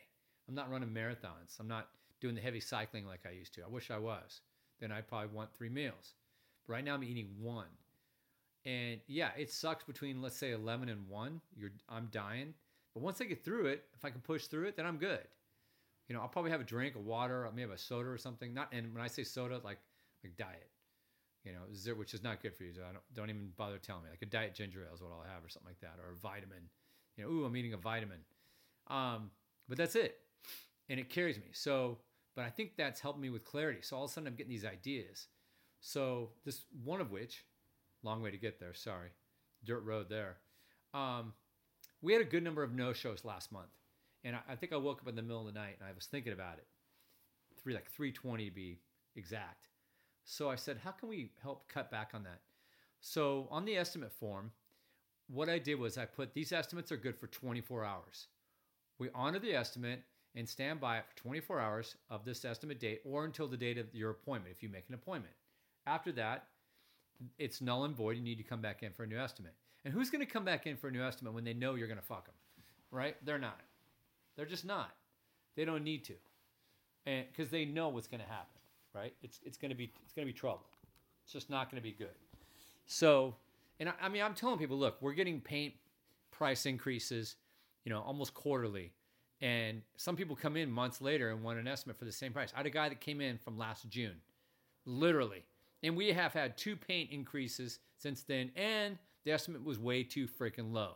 I'm 0.47 0.55
not 0.55 0.71
running 0.71 0.89
marathons. 0.89 1.59
I'm 1.59 1.67
not 1.67 1.89
doing 2.21 2.35
the 2.35 2.41
heavy 2.41 2.59
cycling 2.59 3.05
like 3.05 3.25
I 3.27 3.31
used 3.31 3.53
to. 3.55 3.63
I 3.63 3.67
wish 3.67 3.91
I 3.91 3.97
was. 3.97 4.41
Then 4.79 4.91
I'd 4.91 5.07
probably 5.07 5.35
want 5.35 5.53
three 5.53 5.69
meals. 5.69 6.13
But 6.65 6.73
right 6.73 6.83
now 6.83 6.95
I'm 6.95 7.03
eating 7.03 7.29
one. 7.39 7.67
And 8.65 8.99
yeah, 9.07 9.29
it 9.37 9.51
sucks 9.51 9.83
between 9.83 10.21
let's 10.21 10.37
say 10.37 10.51
11 10.51 10.89
and 10.89 11.07
1. 11.07 11.41
You're 11.57 11.71
I'm 11.87 12.07
dying. 12.11 12.53
But 12.93 13.03
once 13.03 13.21
I 13.21 13.25
get 13.25 13.43
through 13.43 13.67
it, 13.67 13.83
if 13.95 14.03
I 14.03 14.09
can 14.09 14.21
push 14.21 14.47
through 14.47 14.67
it, 14.67 14.75
then 14.75 14.85
I'm 14.85 14.97
good 14.97 15.27
you 16.09 16.15
know, 16.15 16.21
I'll 16.21 16.27
probably 16.27 16.51
have 16.51 16.59
a 16.59 16.65
drink, 16.65 16.95
of 16.95 17.05
water, 17.05 17.47
I 17.47 17.51
may 17.51 17.61
have 17.61 17.69
a 17.69 17.77
soda 17.77 18.09
or 18.09 18.17
something. 18.17 18.53
Not, 18.53 18.69
and 18.73 18.93
when 18.93 19.03
I 19.03 19.07
say 19.07 19.23
soda, 19.23 19.61
like 19.63 19.77
like 20.23 20.35
diet, 20.35 20.69
you 21.43 21.51
know, 21.53 21.93
which 21.95 22.13
is 22.13 22.23
not 22.23 22.41
good 22.41 22.55
for 22.55 22.63
you. 22.63 22.73
So 22.73 22.81
I 22.81 22.91
don't 22.91 23.03
don't 23.13 23.29
even 23.29 23.51
bother 23.57 23.77
telling 23.77 24.03
me. 24.03 24.09
Like 24.09 24.21
a 24.21 24.25
diet 24.25 24.55
ginger 24.55 24.85
ale 24.87 24.95
is 24.95 25.01
what 25.01 25.11
I'll 25.11 25.33
have, 25.33 25.43
or 25.43 25.49
something 25.49 25.69
like 25.69 25.79
that, 25.81 25.99
or 26.03 26.13
a 26.13 26.15
vitamin. 26.15 26.69
You 27.17 27.23
know, 27.23 27.31
ooh, 27.31 27.45
I'm 27.45 27.55
eating 27.55 27.73
a 27.73 27.77
vitamin. 27.77 28.19
Um, 28.87 29.31
but 29.67 29.77
that's 29.77 29.95
it, 29.95 30.17
and 30.89 30.99
it 30.99 31.09
carries 31.09 31.37
me. 31.37 31.49
So, 31.53 31.99
but 32.35 32.45
I 32.45 32.49
think 32.49 32.71
that's 32.77 32.99
helped 32.99 33.19
me 33.19 33.29
with 33.29 33.43
clarity. 33.43 33.79
So 33.81 33.97
all 33.97 34.05
of 34.05 34.09
a 34.09 34.13
sudden, 34.13 34.27
I'm 34.27 34.35
getting 34.35 34.51
these 34.51 34.65
ideas. 34.65 35.27
So 35.81 36.31
this 36.45 36.63
one 36.83 37.01
of 37.01 37.11
which, 37.11 37.45
long 38.03 38.21
way 38.21 38.31
to 38.31 38.37
get 38.37 38.59
there. 38.59 38.73
Sorry, 38.73 39.09
dirt 39.63 39.83
road 39.83 40.07
there. 40.09 40.37
Um, 40.93 41.33
we 42.01 42.13
had 42.13 42.21
a 42.21 42.25
good 42.25 42.43
number 42.43 42.63
of 42.63 42.73
no 42.73 42.93
shows 42.93 43.25
last 43.25 43.51
month. 43.51 43.69
And 44.23 44.35
I, 44.35 44.39
I, 44.49 44.55
think 44.55 44.73
I 44.73 44.77
woke 44.77 45.01
up 45.01 45.07
in 45.07 45.15
the 45.15 45.21
middle 45.21 45.47
of 45.47 45.53
the 45.53 45.59
night 45.59 45.75
and 45.79 45.87
I 45.87 45.93
was 45.93 46.05
thinking 46.05 46.33
about 46.33 46.57
it. 46.57 46.67
Three 47.61 47.73
like 47.73 47.89
320 47.91 48.45
to 48.45 48.51
be 48.51 48.79
exact. 49.15 49.67
So 50.31 50.47
I 50.47 50.57
said, 50.57 50.77
how 50.83 50.91
can 50.91 51.09
we 51.09 51.31
help 51.41 51.67
cut 51.67 51.89
back 51.89 52.11
on 52.13 52.21
that? 52.21 52.41
So 53.01 53.47
on 53.49 53.65
the 53.65 53.75
estimate 53.75 54.11
form, 54.11 54.51
what 55.27 55.49
I 55.49 55.57
did 55.57 55.79
was 55.79 55.97
I 55.97 56.05
put 56.05 56.35
these 56.35 56.51
estimates 56.51 56.91
are 56.91 56.97
good 56.97 57.17
for 57.17 57.25
24 57.25 57.83
hours. 57.83 58.27
We 58.99 59.09
honor 59.15 59.39
the 59.39 59.55
estimate 59.55 60.03
and 60.35 60.47
stand 60.47 60.79
by 60.79 60.99
it 60.99 61.05
for 61.09 61.17
24 61.17 61.59
hours 61.59 61.95
of 62.11 62.25
this 62.25 62.45
estimate 62.45 62.79
date 62.79 63.01
or 63.03 63.25
until 63.25 63.47
the 63.47 63.57
date 63.57 63.79
of 63.79 63.87
your 63.91 64.11
appointment 64.11 64.53
if 64.55 64.61
you 64.61 64.69
make 64.69 64.87
an 64.87 64.93
appointment. 64.93 65.33
After 65.87 66.11
that, 66.11 66.45
it's 67.39 67.59
null 67.59 67.85
and 67.85 67.95
void. 67.95 68.15
You 68.15 68.21
need 68.21 68.37
to 68.37 68.43
come 68.43 68.61
back 68.61 68.83
in 68.83 68.93
for 68.93 69.05
a 69.05 69.07
new 69.07 69.17
estimate. 69.17 69.55
And 69.83 69.91
who's 69.91 70.11
going 70.11 70.23
to 70.23 70.31
come 70.31 70.45
back 70.45 70.67
in 70.67 70.77
for 70.77 70.89
a 70.89 70.91
new 70.91 71.03
estimate 71.03 71.33
when 71.33 71.43
they 71.43 71.55
know 71.55 71.73
you're 71.73 71.87
going 71.87 71.99
to 71.99 72.05
fuck 72.05 72.27
them? 72.27 72.35
Right? 72.91 73.15
They're 73.25 73.39
not. 73.39 73.61
They're 74.35 74.45
just 74.45 74.65
not. 74.65 74.91
They 75.55 75.65
don't 75.65 75.83
need 75.83 76.03
to, 76.05 76.13
and 77.07 77.25
because 77.31 77.49
they 77.49 77.65
know 77.65 77.89
what's 77.89 78.07
going 78.07 78.21
to 78.21 78.27
happen, 78.27 78.58
right? 78.93 79.13
It's 79.21 79.39
it's 79.43 79.57
going 79.57 79.69
to 79.69 79.75
be 79.75 79.91
it's 80.03 80.13
to 80.13 80.25
be 80.25 80.33
trouble. 80.33 80.65
It's 81.23 81.33
just 81.33 81.49
not 81.49 81.69
going 81.69 81.81
to 81.81 81.83
be 81.83 81.91
good. 81.91 82.15
So, 82.87 83.35
and 83.79 83.89
I, 83.89 83.93
I 84.03 84.09
mean, 84.09 84.23
I'm 84.23 84.33
telling 84.33 84.57
people, 84.57 84.77
look, 84.77 84.97
we're 85.01 85.13
getting 85.13 85.39
paint 85.39 85.73
price 86.31 86.65
increases, 86.65 87.35
you 87.83 87.91
know, 87.91 88.01
almost 88.01 88.33
quarterly. 88.33 88.91
And 89.41 89.81
some 89.95 90.15
people 90.15 90.35
come 90.35 90.57
in 90.57 90.69
months 90.69 91.01
later 91.01 91.29
and 91.29 91.43
want 91.43 91.59
an 91.59 91.67
estimate 91.67 91.97
for 91.97 92.05
the 92.05 92.11
same 92.11 92.33
price. 92.33 92.51
I 92.53 92.57
had 92.57 92.65
a 92.65 92.71
guy 92.71 92.89
that 92.89 92.99
came 92.99 93.21
in 93.21 93.37
from 93.37 93.57
last 93.57 93.87
June, 93.89 94.15
literally. 94.85 95.43
And 95.83 95.95
we 95.95 96.11
have 96.11 96.33
had 96.33 96.57
two 96.57 96.75
paint 96.75 97.11
increases 97.11 97.79
since 97.97 98.23
then, 98.23 98.51
and 98.55 98.97
the 99.23 99.31
estimate 99.31 99.63
was 99.63 99.79
way 99.79 100.03
too 100.03 100.27
freaking 100.27 100.73
low. 100.73 100.95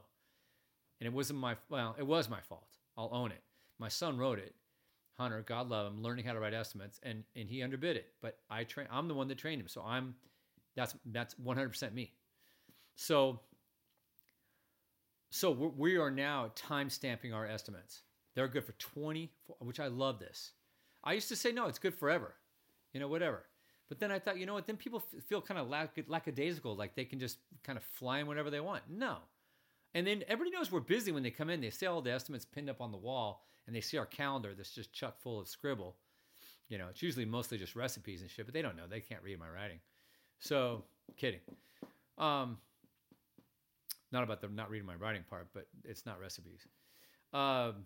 And 1.00 1.08
it 1.08 1.14
wasn't 1.14 1.40
my 1.40 1.56
well, 1.70 1.96
it 1.98 2.08
was 2.08 2.30
my 2.30 2.42
fault. 2.42 2.68
I'll 2.98 3.10
own 3.12 3.32
it. 3.32 3.42
My 3.80 3.88
son 3.88 4.18
wrote 4.18 4.40
it. 4.40 4.56
Hunter, 5.18 5.44
God 5.48 5.70
love 5.70 5.88
him, 5.94 6.02
learning 6.04 6.26
how 6.26 6.34
to 6.34 6.40
write 6.40 6.54
estimates, 6.54 7.00
and 7.04 7.24
and 7.36 7.50
he 7.50 7.64
underbid 7.64 7.98
it. 7.98 8.08
But 8.22 8.40
I 8.50 8.64
train. 8.64 8.88
I'm 8.92 9.08
the 9.08 9.14
one 9.16 9.28
that 9.30 9.38
trained 9.38 9.62
him, 9.62 9.68
so 9.68 9.82
I'm 9.84 10.16
that's 10.76 10.96
that's 11.06 11.36
100% 11.36 11.94
me. 11.94 12.14
So 12.96 13.40
So 15.32 15.52
we're, 15.52 16.10
now 16.12 16.52
time 16.56 16.90
stamping 16.90 17.34
our 17.34 17.46
estimates. 17.48 18.04
They're 18.36 18.48
good 18.48 18.66
for 18.66 18.74
20, 18.74 19.32
which 19.60 19.80
I 19.80 19.88
love 19.88 20.20
this. 20.20 20.52
I 21.04 21.14
used 21.14 21.30
to 21.30 21.36
say, 21.36 21.52
no, 21.52 21.68
it's 21.68 21.80
good 21.80 21.96
forever, 21.96 22.36
you 22.94 23.00
know, 23.00 23.08
whatever. 23.08 23.46
But 23.90 24.00
then 24.00 24.12
I 24.12 24.20
thought, 24.20 24.38
you 24.38 24.46
know 24.46 24.54
what? 24.54 24.68
Then 24.68 24.78
people 24.78 25.04
feel 25.28 25.42
kind 25.42 25.60
of 25.60 25.70
lack- 25.70 25.98
lackadaisical, 26.08 26.76
like 26.76 26.96
they 26.96 27.06
can 27.06 27.20
just 27.20 27.40
kind 27.64 27.78
of 27.78 27.84
fly 27.84 28.20
in 28.20 28.28
whenever 28.28 28.50
they 28.50 28.60
want. 28.60 28.84
No. 28.90 29.18
And 29.94 30.08
then 30.08 30.24
everybody 30.28 30.56
knows 30.56 30.72
we're 30.72 30.80
busy 30.82 31.12
when 31.12 31.24
they 31.24 31.32
come 31.32 31.50
in. 31.50 31.62
They 31.62 31.70
see 31.72 31.86
all 31.86 32.02
the 32.02 32.12
estimates 32.14 32.46
pinned 32.46 32.70
up 32.70 32.82
on 32.82 32.92
the 32.92 32.98
wall, 32.98 33.46
and 33.68 33.76
they 33.76 33.82
see 33.82 33.98
our 33.98 34.06
calendar 34.06 34.54
that's 34.56 34.74
just 34.74 34.94
chuck 34.94 35.20
full 35.22 35.40
of 35.40 35.48
scribble. 35.48 35.96
You 36.70 36.78
know, 36.78 36.88
it's 36.90 37.02
usually 37.02 37.26
mostly 37.26 37.58
just 37.58 37.76
recipes 37.76 38.22
and 38.22 38.30
shit, 38.30 38.46
but 38.46 38.54
they 38.54 38.62
don't 38.62 38.76
know. 38.76 38.88
They 38.90 39.00
can't 39.00 39.22
read 39.24 39.40
my 39.40 39.50
writing. 39.50 39.80
So, 40.40 40.84
kidding. 41.18 41.40
Um, 42.18 42.58
not 44.12 44.24
about 44.24 44.42
the 44.42 44.48
not 44.48 44.70
reading 44.70 44.86
my 44.86 44.96
writing 44.96 45.24
part, 45.30 45.48
but 45.54 45.68
it's 45.84 46.06
not 46.06 46.20
recipes. 46.20 46.68
Um, 47.34 47.86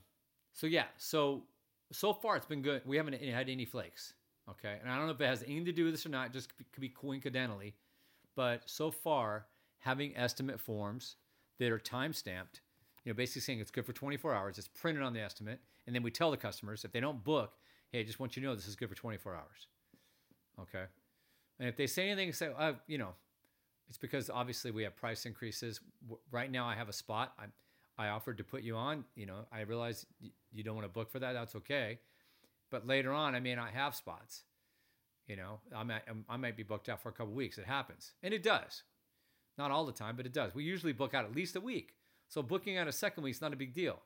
so 0.54 0.68
yeah, 0.68 0.86
so 0.98 1.44
so 1.92 2.14
far 2.14 2.36
it's 2.36 2.46
been 2.46 2.62
good. 2.62 2.82
We 2.86 2.98
haven't 2.98 3.22
had 3.22 3.50
any 3.50 3.66
flakes. 3.66 4.14
Okay, 4.50 4.78
and 4.82 4.90
I 4.90 4.98
don't 4.98 5.08
know 5.08 5.14
if 5.14 5.22
it 5.22 5.26
has 5.26 5.44
anything 5.44 5.66
to 5.66 5.72
do 5.72 5.86
with 5.86 5.94
this 5.94 6.06
or 6.06 6.10
not. 6.10 6.32
Just 6.34 6.54
could 6.58 6.82
be 6.82 6.90
coincidentally, 6.90 7.76
but 8.36 8.62
so 8.66 8.92
far 8.92 9.48
having 9.80 10.16
estimate 10.16 10.60
forms 10.60 11.16
that 11.60 11.72
are 11.72 11.80
time 11.80 12.14
stamped, 12.14 12.62
you 13.08 13.14
know, 13.14 13.16
basically 13.16 13.40
saying 13.40 13.62
it's 13.62 13.72
good 13.72 13.86
for 13.86 13.94
24 13.94 14.36
hours. 14.36 14.58
It's 14.58 14.68
printed 14.68 15.02
on 15.02 15.14
the 15.14 15.22
estimate, 15.22 15.62
and 15.86 15.96
then 15.96 16.04
we 16.04 16.12
tell 16.12 16.30
the 16.30 16.36
customers 16.36 16.84
if 16.84 16.92
they 16.92 17.00
don't 17.00 17.24
book, 17.24 17.54
hey, 17.94 18.02
I 18.02 18.04
just 18.04 18.20
want 18.20 18.36
you 18.36 18.42
to 18.42 18.50
know 18.50 18.54
this 18.54 18.68
is 18.68 18.76
good 18.76 18.90
for 18.90 18.96
24 18.96 19.34
hours. 19.34 19.68
Okay, 20.60 20.84
and 21.58 21.70
if 21.70 21.78
they 21.78 21.88
say 21.88 22.10
anything, 22.10 22.34
say, 22.34 22.50
uh, 22.58 22.74
you 22.86 22.98
know, 22.98 23.14
it's 23.88 23.98
because 23.98 24.30
obviously 24.30 24.72
we 24.72 24.84
have 24.84 24.94
price 24.98 25.26
increases. 25.26 25.80
Right 26.32 26.52
now, 26.52 26.66
I 26.66 26.76
have 26.76 26.90
a 26.90 26.94
spot. 26.94 27.32
I 27.40 27.46
I 27.98 28.10
offered 28.10 28.40
to 28.40 28.44
put 28.44 28.62
you 28.64 28.76
on. 28.76 29.06
You 29.16 29.28
know, 29.28 29.46
I 29.54 29.62
realize 29.62 30.06
you 30.52 30.64
don't 30.66 30.76
want 30.76 30.84
to 30.84 30.92
book 30.92 31.10
for 31.10 31.20
that. 31.20 31.32
That's 31.32 31.56
okay. 31.56 32.00
But 32.70 32.86
later 32.86 33.14
on, 33.14 33.36
I 33.36 33.40
may 33.40 33.56
not 33.56 33.70
have 33.70 33.96
spots. 33.96 34.44
You 35.28 35.38
know, 35.38 35.62
I 35.74 35.84
might 35.84 36.02
I 36.28 36.36
might 36.36 36.58
be 36.58 36.64
booked 36.64 36.90
out 36.90 37.02
for 37.02 37.08
a 37.08 37.14
couple 37.14 37.34
weeks. 37.34 37.58
It 37.58 37.68
happens, 37.68 38.12
and 38.22 38.34
it 38.34 38.44
does. 38.44 38.84
Not 39.58 39.72
all 39.72 39.86
the 39.86 39.94
time, 39.94 40.18
but 40.18 40.26
it 40.26 40.34
does. 40.34 40.54
We 40.54 40.66
usually 40.66 40.92
book 40.92 41.14
out 41.14 41.24
at 41.24 41.34
least 41.34 41.56
a 41.56 41.62
week. 41.62 41.94
So 42.28 42.42
booking 42.42 42.78
out 42.78 42.88
a 42.88 42.92
second 42.92 43.24
week 43.24 43.36
is 43.36 43.42
not 43.42 43.54
a 43.54 43.58
big 43.58 43.74
deal. 43.74 44.00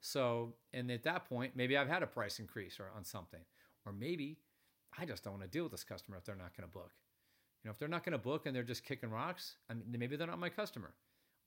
So, 0.00 0.54
and 0.72 0.90
at 0.90 1.02
that 1.02 1.28
point, 1.28 1.56
maybe 1.56 1.76
I've 1.76 1.88
had 1.88 2.02
a 2.02 2.06
price 2.06 2.38
increase 2.38 2.80
or 2.80 2.86
on 2.96 3.04
something, 3.04 3.40
or 3.84 3.92
maybe 3.92 4.38
I 4.98 5.04
just 5.04 5.24
don't 5.24 5.34
want 5.34 5.44
to 5.44 5.48
deal 5.48 5.64
with 5.64 5.72
this 5.72 5.84
customer 5.84 6.16
if 6.16 6.24
they're 6.24 6.36
not 6.36 6.56
going 6.56 6.68
to 6.68 6.72
book. 6.72 6.92
You 7.62 7.68
know, 7.68 7.72
if 7.72 7.78
they're 7.78 7.88
not 7.88 8.04
going 8.04 8.12
to 8.12 8.18
book 8.18 8.46
and 8.46 8.56
they're 8.56 8.62
just 8.62 8.84
kicking 8.84 9.10
rocks, 9.10 9.56
I 9.68 9.74
mean, 9.74 9.84
maybe 9.98 10.16
they're 10.16 10.26
not 10.26 10.38
my 10.38 10.48
customer. 10.48 10.94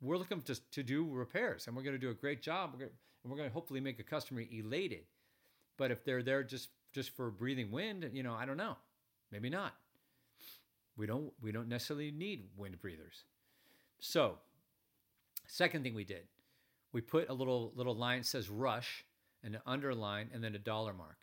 We're 0.01 0.17
looking 0.17 0.41
to, 0.41 0.69
to 0.71 0.83
do 0.83 1.09
repairs 1.09 1.65
and 1.65 1.75
we're 1.75 1.81
going 1.81 1.95
to 1.95 1.99
do 1.99 2.11
a 2.11 2.15
great 2.15 2.41
job. 2.41 2.71
We're 2.73 2.79
going 2.79 2.91
to, 2.91 2.95
and 3.23 3.31
we're 3.31 3.37
going 3.37 3.49
to 3.49 3.53
hopefully 3.53 3.79
make 3.79 3.99
a 3.99 4.03
customer 4.03 4.43
elated. 4.51 5.05
But 5.77 5.91
if 5.91 6.03
they're 6.03 6.21
there 6.21 6.43
just 6.43 6.69
just 6.91 7.15
for 7.15 7.31
breathing 7.31 7.71
wind, 7.71 8.07
you 8.13 8.21
know, 8.21 8.33
I 8.33 8.45
don't 8.45 8.57
know. 8.57 8.77
Maybe 9.31 9.49
not. 9.49 9.73
We 10.95 11.07
don't 11.07 11.33
we 11.41 11.51
don't 11.51 11.67
necessarily 11.67 12.11
need 12.11 12.43
wind 12.55 12.79
breathers. 12.79 13.23
So, 13.99 14.37
second 15.47 15.83
thing 15.83 15.93
we 15.93 16.03
did, 16.03 16.27
we 16.91 17.01
put 17.01 17.29
a 17.29 17.33
little 17.33 17.73
little 17.75 17.95
line 17.95 18.23
says 18.23 18.49
rush 18.49 19.05
and 19.43 19.55
an 19.55 19.61
underline 19.65 20.29
and 20.33 20.43
then 20.43 20.55
a 20.55 20.59
dollar 20.59 20.93
mark. 20.93 21.17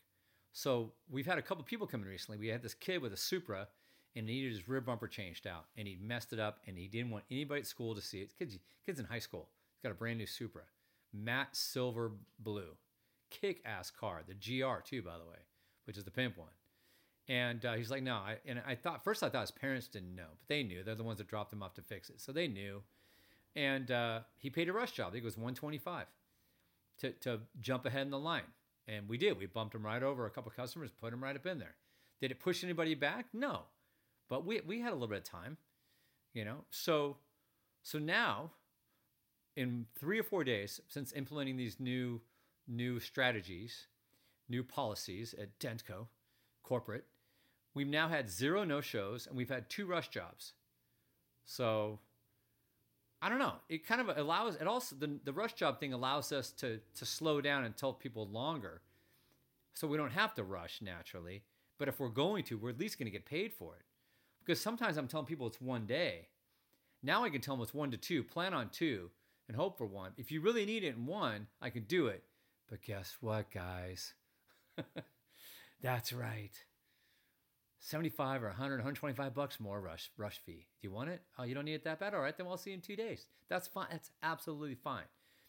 So 0.53 0.93
we've 1.09 1.27
had 1.27 1.39
a 1.39 1.43
couple 1.43 1.63
people 1.65 1.87
come 1.87 2.03
in 2.03 2.09
recently. 2.09 2.39
We 2.39 2.49
had 2.49 2.63
this 2.63 2.75
kid 2.75 3.01
with 3.03 3.13
a 3.13 3.17
Supra 3.17 3.69
and 4.17 4.29
he 4.29 4.35
needed 4.35 4.53
his 4.53 4.69
rear 4.69 4.81
bumper 4.81 5.07
changed 5.09 5.47
out 5.47 5.67
and 5.77 5.87
he 5.87 5.97
messed 6.03 6.33
it 6.33 6.41
up 6.41 6.59
and 6.67 6.77
he 6.77 6.89
didn't 6.89 7.11
want 7.11 7.25
anybody 7.31 7.61
at 7.61 7.67
school 7.67 7.95
to 7.95 8.01
see 8.01 8.21
it. 8.21 8.37
Kids, 8.39 8.59
kids 8.85 8.99
in 8.99 9.07
high 9.07 9.21
school. 9.21 9.49
He's 9.77 9.89
got 9.89 9.93
a 9.93 9.99
brand 9.99 10.19
new 10.19 10.27
Supra, 10.27 10.63
matte 11.13 11.55
silver 11.57 12.13
blue, 12.39 12.77
kick 13.31 13.63
ass 13.65 13.91
car. 13.91 14.23
The 14.27 14.35
GR 14.35 14.81
too, 14.85 15.03
by 15.03 15.17
the 15.17 15.25
way, 15.25 15.39
which 15.85 15.97
is 15.97 16.05
the 16.05 16.11
pimp 16.11 16.37
one. 16.37 16.49
And 17.29 17.65
uh, 17.65 17.75
he's 17.75 17.91
like, 17.91 18.03
no. 18.03 18.15
I, 18.15 18.39
and 18.45 18.61
I 18.67 18.75
thought 18.75 19.05
first 19.05 19.23
I 19.23 19.29
thought 19.29 19.43
his 19.43 19.51
parents 19.53 19.87
didn't 19.87 20.17
know, 20.17 20.27
but 20.39 20.49
they 20.49 20.65
knew. 20.65 20.83
They're 20.83 20.97
the 20.97 21.05
ones 21.05 21.19
that 21.19 21.29
dropped 21.29 21.53
him 21.53 21.63
off 21.63 21.75
to 21.75 21.83
fix 21.83 22.11
it, 22.11 22.21
so 22.21 22.33
they 22.33 22.49
knew. 22.49 22.83
And 23.57 23.91
uh, 23.91 24.21
he 24.39 24.51
paid 24.51 24.69
a 24.69 24.73
rush 24.73 24.93
job. 24.93 25.09
I 25.09 25.11
think 25.13 25.23
it 25.23 25.27
was 25.27 25.37
125 25.37 26.07
to 27.01 27.11
to 27.13 27.41
jump 27.61 27.87
ahead 27.87 28.03
in 28.03 28.11
the 28.11 28.19
line, 28.19 28.45
and 28.87 29.09
we 29.09 29.19
did. 29.19 29.39
We 29.39 29.47
bumped 29.47 29.75
him 29.75 29.85
right 29.85 30.03
over 30.03 30.27
a 30.27 30.31
couple 30.31 30.53
customers, 30.55 30.91
put 30.91 31.13
him 31.13 31.23
right 31.23 31.37
up 31.37 31.47
in 31.47 31.59
there. 31.59 31.75
Did 32.21 32.31
it 32.31 32.41
push 32.41 32.63
anybody 32.63 32.95
back? 32.95 33.27
No, 33.33 33.63
but 34.29 34.45
we 34.45 34.61
we 34.61 34.81
had 34.81 34.93
a 34.93 34.95
little 34.95 35.09
bit 35.09 35.19
of 35.19 35.25
time, 35.25 35.57
you 36.33 36.45
know. 36.45 36.65
So 36.71 37.17
so 37.83 37.99
now, 37.99 38.53
in 39.57 39.87
three 39.99 40.19
or 40.19 40.23
four 40.23 40.45
days 40.45 40.81
since 40.89 41.13
implementing 41.13 41.57
these 41.57 41.81
new 41.81 42.21
new 42.69 43.01
strategies, 43.01 43.87
new 44.49 44.63
policies 44.63 45.35
at 45.41 45.59
Dentco 45.59 46.07
corporate, 46.63 47.05
we've 47.75 47.89
now 47.89 48.09
had 48.09 48.31
zero 48.31 48.65
no 48.65 48.81
shows 48.81 49.27
and 49.27 49.37
we've 49.37 49.49
had 49.49 49.69
two 49.69 49.87
rush 49.87 50.09
jobs. 50.09 50.53
So 51.45 51.99
I 53.23 53.29
don't 53.29 53.39
know. 53.39 53.55
It 53.69 53.87
kind 53.87 54.01
of 54.01 54.17
allows 54.17 54.57
it 54.57 54.67
also 54.67 54.97
the, 54.97 55.19
the 55.25 55.33
rush 55.33 55.53
job 55.53 55.79
thing 55.79 55.93
allows 55.93 56.33
us 56.33 56.51
to 56.53 56.81
to 56.97 57.05
slow 57.07 57.41
down 57.41 57.65
and 57.65 57.77
tell 57.77 57.93
people 57.93 58.27
longer. 58.29 58.81
So 59.75 59.87
we 59.87 59.97
don't 59.97 60.13
have 60.13 60.35
to 60.35 60.45
rush 60.45 60.81
naturally. 60.83 61.43
But 61.79 61.89
if 61.89 61.99
we're 61.99 62.09
going 62.09 62.45
to, 62.45 62.59
we're 62.59 62.71
at 62.71 62.79
least 62.79 62.99
going 62.99 63.07
to 63.07 63.11
get 63.11 63.25
paid 63.25 63.53
for 63.53 63.75
it. 63.75 63.85
Because 64.45 64.61
sometimes 64.61 64.97
I'm 64.97 65.09
telling 65.09 65.27
people 65.27 65.47
it's 65.47 65.61
one 65.61 65.87
day. 65.87 66.29
Now 67.03 67.25
I 67.25 67.31
can 67.31 67.41
tell 67.41 67.57
them 67.57 67.63
it's 67.63 67.73
one 67.73 67.91
to 67.91 67.97
two. 67.97 68.23
Plan 68.23 68.53
on 68.53 68.69
two 68.69 69.11
and 69.49 69.57
hope 69.57 69.79
for 69.79 69.87
one. 69.87 70.13
If 70.17 70.31
you 70.31 70.41
really 70.41 70.67
need 70.67 70.85
it 70.85 70.97
in 70.97 71.07
one, 71.07 71.47
I 71.63 71.71
can 71.71 71.85
do 71.85 72.09
it. 72.09 72.23
But 72.69 72.83
guess 72.83 73.17
what, 73.21 73.51
guys? 73.51 74.13
That's 75.83 76.13
right. 76.13 76.53
75 77.81 78.43
or 78.43 78.49
100, 78.49 78.77
125 78.77 79.35
bucks 79.35 79.59
more 79.59 79.81
rush 79.81 80.11
rush 80.17 80.39
fee. 80.39 80.67
Do 80.81 80.89
you 80.89 80.93
want 80.93 81.09
it? 81.09 81.23
Oh, 81.39 81.45
you 81.45 81.55
don't 81.55 81.65
need 81.65 81.75
it 81.75 81.85
that 81.85 81.99
bad? 81.99 82.15
All 82.15 82.21
right, 82.21 82.37
then 82.37 82.47
we'll 82.47 82.59
see 82.59 82.71
you 82.71 82.75
in 82.77 82.83
two 82.83 82.97
days. 82.97 83.27
That's 83.49 83.67
fine. 83.67 83.89
That's 83.91 84.11
absolutely 84.23 84.75
fine. 84.75 85.05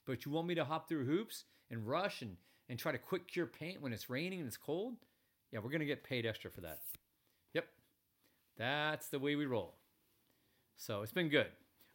But 0.05 0.25
you 0.25 0.31
want 0.31 0.47
me 0.47 0.55
to 0.55 0.63
hop 0.63 0.87
through 0.87 1.05
hoops 1.05 1.43
and 1.69 1.87
rush 1.87 2.21
and, 2.21 2.37
and 2.69 2.79
try 2.79 2.91
to 2.91 2.97
quick 2.97 3.27
cure 3.27 3.45
paint 3.45 3.81
when 3.81 3.93
it's 3.93 4.09
raining 4.09 4.39
and 4.39 4.47
it's 4.47 4.57
cold? 4.57 4.95
Yeah, 5.51 5.59
we're 5.59 5.69
going 5.69 5.81
to 5.81 5.85
get 5.85 6.03
paid 6.03 6.25
extra 6.25 6.49
for 6.49 6.61
that. 6.61 6.79
Yep. 7.53 7.65
That's 8.57 9.09
the 9.09 9.19
way 9.19 9.35
we 9.35 9.45
roll. 9.45 9.75
So 10.77 11.01
it's 11.01 11.11
been 11.11 11.29
good. 11.29 11.47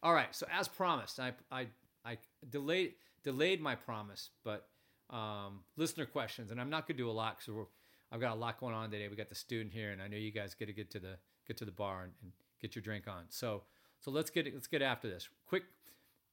All 0.03 0.13
right. 0.13 0.33
So 0.33 0.45
as 0.51 0.67
promised, 0.67 1.19
I, 1.19 1.33
I, 1.51 1.67
I 2.05 2.17
delayed, 2.49 2.93
delayed 3.23 3.59
my 3.59 3.75
promise, 3.75 4.29
but 4.43 4.67
um, 5.09 5.61
listener 5.75 6.05
questions, 6.05 6.51
and 6.51 6.61
I'm 6.61 6.69
not 6.69 6.87
going 6.87 6.97
to 6.97 7.03
do 7.03 7.09
a 7.09 7.11
lot 7.11 7.37
because 7.37 7.53
we're 7.53 7.65
I've 8.11 8.21
got 8.21 8.33
a 8.33 8.39
lot 8.39 8.59
going 8.59 8.73
on 8.73 8.89
today. 8.89 9.07
We 9.07 9.15
got 9.15 9.29
the 9.29 9.35
student 9.35 9.73
here, 9.73 9.91
and 9.91 10.01
I 10.01 10.07
know 10.07 10.17
you 10.17 10.31
guys 10.31 10.53
get 10.53 10.67
to 10.67 10.73
get 10.73 10.89
to 10.91 10.99
the 10.99 11.17
get 11.47 11.57
to 11.57 11.65
the 11.65 11.71
bar 11.71 12.03
and, 12.03 12.13
and 12.21 12.31
get 12.61 12.75
your 12.75 12.81
drink 12.81 13.07
on. 13.07 13.25
So 13.29 13.63
so 13.99 14.11
let's 14.11 14.29
get 14.29 14.51
let's 14.53 14.67
get 14.67 14.81
after 14.81 15.09
this. 15.09 15.27
Quick, 15.47 15.63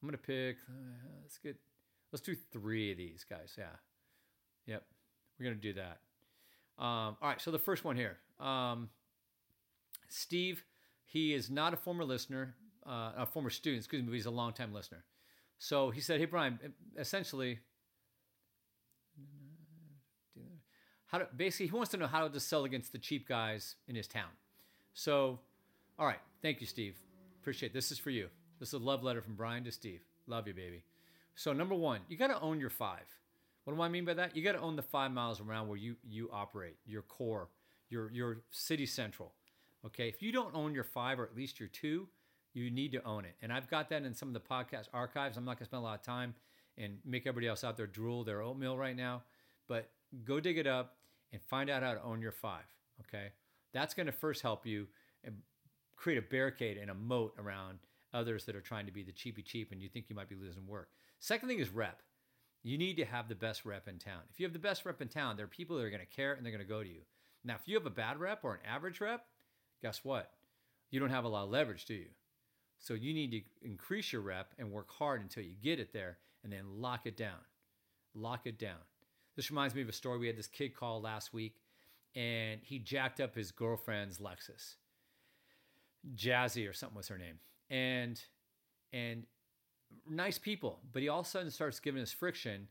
I'm 0.02 0.08
gonna 0.08 0.18
pick. 0.18 0.56
Uh, 0.68 1.18
let's 1.22 1.38
get 1.38 1.56
let's 2.12 2.22
do 2.22 2.34
three 2.52 2.92
of 2.92 2.98
these 2.98 3.24
guys. 3.28 3.54
Yeah, 3.58 3.64
yep, 4.66 4.84
we're 5.38 5.44
gonna 5.46 5.56
do 5.56 5.74
that. 5.74 6.00
Um, 6.78 7.16
all 7.20 7.28
right. 7.28 7.40
So 7.40 7.50
the 7.50 7.58
first 7.58 7.84
one 7.84 7.96
here, 7.96 8.18
um, 8.40 8.90
Steve. 10.08 10.64
He 11.06 11.32
is 11.32 11.48
not 11.48 11.72
a 11.72 11.76
former 11.76 12.04
listener, 12.04 12.56
uh, 12.84 13.12
a 13.18 13.26
former 13.26 13.50
student. 13.50 13.82
Excuse 13.82 14.02
me, 14.02 14.08
but 14.08 14.14
he's 14.14 14.26
a 14.26 14.32
longtime 14.32 14.72
listener. 14.72 15.04
So 15.58 15.90
he 15.90 16.00
said, 16.00 16.18
"Hey 16.18 16.26
Brian, 16.26 16.58
essentially." 16.98 17.60
How 21.06 21.18
to 21.18 21.28
basically 21.36 21.66
he 21.66 21.72
wants 21.72 21.90
to 21.92 21.96
know 21.96 22.06
how 22.06 22.26
to 22.26 22.40
sell 22.40 22.64
against 22.64 22.92
the 22.92 22.98
cheap 22.98 23.28
guys 23.28 23.76
in 23.88 23.94
his 23.94 24.06
town. 24.06 24.30
So, 24.94 25.38
all 25.98 26.06
right, 26.06 26.20
thank 26.42 26.60
you, 26.60 26.66
Steve. 26.66 26.96
Appreciate 27.40 27.70
it. 27.70 27.74
this 27.74 27.90
is 27.90 27.98
for 27.98 28.10
you. 28.10 28.28
This 28.58 28.68
is 28.68 28.74
a 28.74 28.78
love 28.78 29.02
letter 29.02 29.20
from 29.20 29.34
Brian 29.34 29.64
to 29.64 29.72
Steve. 29.72 30.00
Love 30.26 30.46
you, 30.46 30.54
baby. 30.54 30.84
So 31.34 31.52
number 31.52 31.74
one, 31.74 32.00
you 32.08 32.16
got 32.16 32.28
to 32.28 32.40
own 32.40 32.60
your 32.60 32.70
five. 32.70 33.04
What 33.64 33.76
do 33.76 33.82
I 33.82 33.88
mean 33.88 34.04
by 34.04 34.14
that? 34.14 34.36
You 34.36 34.42
got 34.42 34.52
to 34.52 34.60
own 34.60 34.76
the 34.76 34.82
five 34.82 35.10
miles 35.10 35.40
around 35.40 35.68
where 35.68 35.76
you 35.76 35.96
you 36.08 36.30
operate, 36.32 36.76
your 36.86 37.02
core, 37.02 37.48
your 37.88 38.10
your 38.12 38.42
city 38.50 38.86
central. 38.86 39.32
Okay, 39.86 40.08
if 40.08 40.22
you 40.22 40.32
don't 40.32 40.54
own 40.54 40.74
your 40.74 40.84
five 40.84 41.18
or 41.18 41.24
at 41.24 41.36
least 41.36 41.60
your 41.60 41.68
two, 41.68 42.08
you 42.52 42.70
need 42.70 42.92
to 42.92 43.04
own 43.04 43.24
it. 43.24 43.34
And 43.42 43.52
I've 43.52 43.68
got 43.68 43.88
that 43.90 44.04
in 44.04 44.14
some 44.14 44.28
of 44.28 44.34
the 44.34 44.40
podcast 44.40 44.88
archives. 44.92 45.36
I'm 45.36 45.44
not 45.44 45.58
gonna 45.58 45.66
spend 45.66 45.80
a 45.80 45.84
lot 45.84 45.98
of 45.98 46.04
time 46.04 46.34
and 46.78 46.98
make 47.04 47.26
everybody 47.26 47.48
else 47.48 47.64
out 47.64 47.76
there 47.76 47.86
drool 47.86 48.24
their 48.24 48.42
oatmeal 48.42 48.76
right 48.76 48.96
now, 48.96 49.22
but 49.68 49.90
go 50.24 50.40
dig 50.40 50.58
it 50.58 50.66
up 50.66 50.96
and 51.32 51.42
find 51.42 51.70
out 51.70 51.82
how 51.82 51.94
to 51.94 52.02
own 52.02 52.20
your 52.20 52.32
five. 52.32 52.64
Okay. 53.00 53.28
That's 53.72 53.94
going 53.94 54.06
to 54.06 54.12
first 54.12 54.42
help 54.42 54.66
you 54.66 54.86
eh, 55.26 55.30
create 55.96 56.18
a 56.18 56.22
barricade 56.22 56.78
and 56.78 56.90
a 56.90 56.94
moat 56.94 57.34
around 57.38 57.78
others 58.12 58.44
that 58.44 58.54
are 58.54 58.60
trying 58.60 58.86
to 58.86 58.92
be 58.92 59.02
the 59.02 59.12
cheapy 59.12 59.42
cheap 59.42 59.72
and 59.72 59.82
you 59.82 59.88
think 59.88 60.06
you 60.08 60.16
might 60.16 60.28
be 60.28 60.36
losing 60.36 60.66
work. 60.66 60.90
Second 61.18 61.48
thing 61.48 61.58
is 61.58 61.70
rep. 61.70 62.02
You 62.62 62.78
need 62.78 62.96
to 62.96 63.04
have 63.04 63.28
the 63.28 63.34
best 63.34 63.64
rep 63.64 63.88
in 63.88 63.98
town. 63.98 64.22
If 64.30 64.40
you 64.40 64.46
have 64.46 64.52
the 64.52 64.58
best 64.58 64.86
rep 64.86 65.02
in 65.02 65.08
town, 65.08 65.36
there 65.36 65.44
are 65.44 65.48
people 65.48 65.76
that 65.76 65.84
are 65.84 65.90
going 65.90 66.00
to 66.00 66.06
care 66.06 66.32
and 66.32 66.44
they're 66.44 66.52
going 66.52 66.64
to 66.64 66.68
go 66.68 66.82
to 66.82 66.88
you. 66.88 67.02
Now, 67.44 67.56
if 67.56 67.66
you 67.66 67.74
have 67.74 67.84
a 67.84 67.90
bad 67.90 68.18
rep 68.18 68.42
or 68.42 68.54
an 68.54 68.60
average 68.66 69.00
rep, 69.00 69.26
guess 69.82 70.02
what? 70.02 70.30
You 70.90 71.00
don't 71.00 71.10
have 71.10 71.24
a 71.24 71.28
lot 71.28 71.44
of 71.44 71.50
leverage, 71.50 71.84
do 71.84 71.94
you? 71.94 72.08
So 72.78 72.94
you 72.94 73.12
need 73.12 73.30
to 73.32 73.68
increase 73.68 74.12
your 74.12 74.22
rep 74.22 74.52
and 74.58 74.70
work 74.70 74.90
hard 74.90 75.20
until 75.20 75.42
you 75.42 75.54
get 75.62 75.80
it 75.80 75.92
there 75.92 76.18
and 76.42 76.52
then 76.52 76.80
lock 76.80 77.06
it 77.06 77.16
down. 77.16 77.40
Lock 78.14 78.46
it 78.46 78.58
down. 78.58 78.78
This 79.36 79.50
reminds 79.50 79.74
me 79.74 79.82
of 79.82 79.88
a 79.88 79.92
story. 79.92 80.18
We 80.18 80.26
had 80.26 80.36
this 80.36 80.46
kid 80.46 80.74
call 80.74 81.00
last 81.00 81.32
week 81.32 81.56
and 82.14 82.60
he 82.62 82.78
jacked 82.78 83.20
up 83.20 83.34
his 83.34 83.50
girlfriend's 83.50 84.18
Lexus. 84.18 84.76
Jazzy 86.14 86.68
or 86.68 86.72
something 86.72 86.96
was 86.96 87.08
her 87.08 87.18
name. 87.18 87.38
And 87.70 88.22
and 88.92 89.24
nice 90.08 90.38
people, 90.38 90.80
but 90.92 91.02
he 91.02 91.08
all 91.08 91.20
of 91.20 91.26
a 91.26 91.28
sudden 91.28 91.50
starts 91.50 91.80
giving 91.80 92.02
us 92.02 92.12
friction 92.12 92.68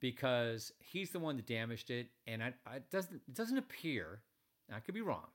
because 0.00 0.72
he's 0.80 1.10
the 1.10 1.18
one 1.18 1.36
that 1.36 1.46
damaged 1.46 1.90
it, 1.90 2.08
and 2.26 2.42
I, 2.42 2.52
I, 2.66 2.76
it 2.76 2.90
doesn't 2.90 3.22
it 3.26 3.34
doesn't 3.34 3.58
appear. 3.58 4.20
I 4.74 4.80
could 4.80 4.94
be 4.94 5.00
wrong. 5.00 5.26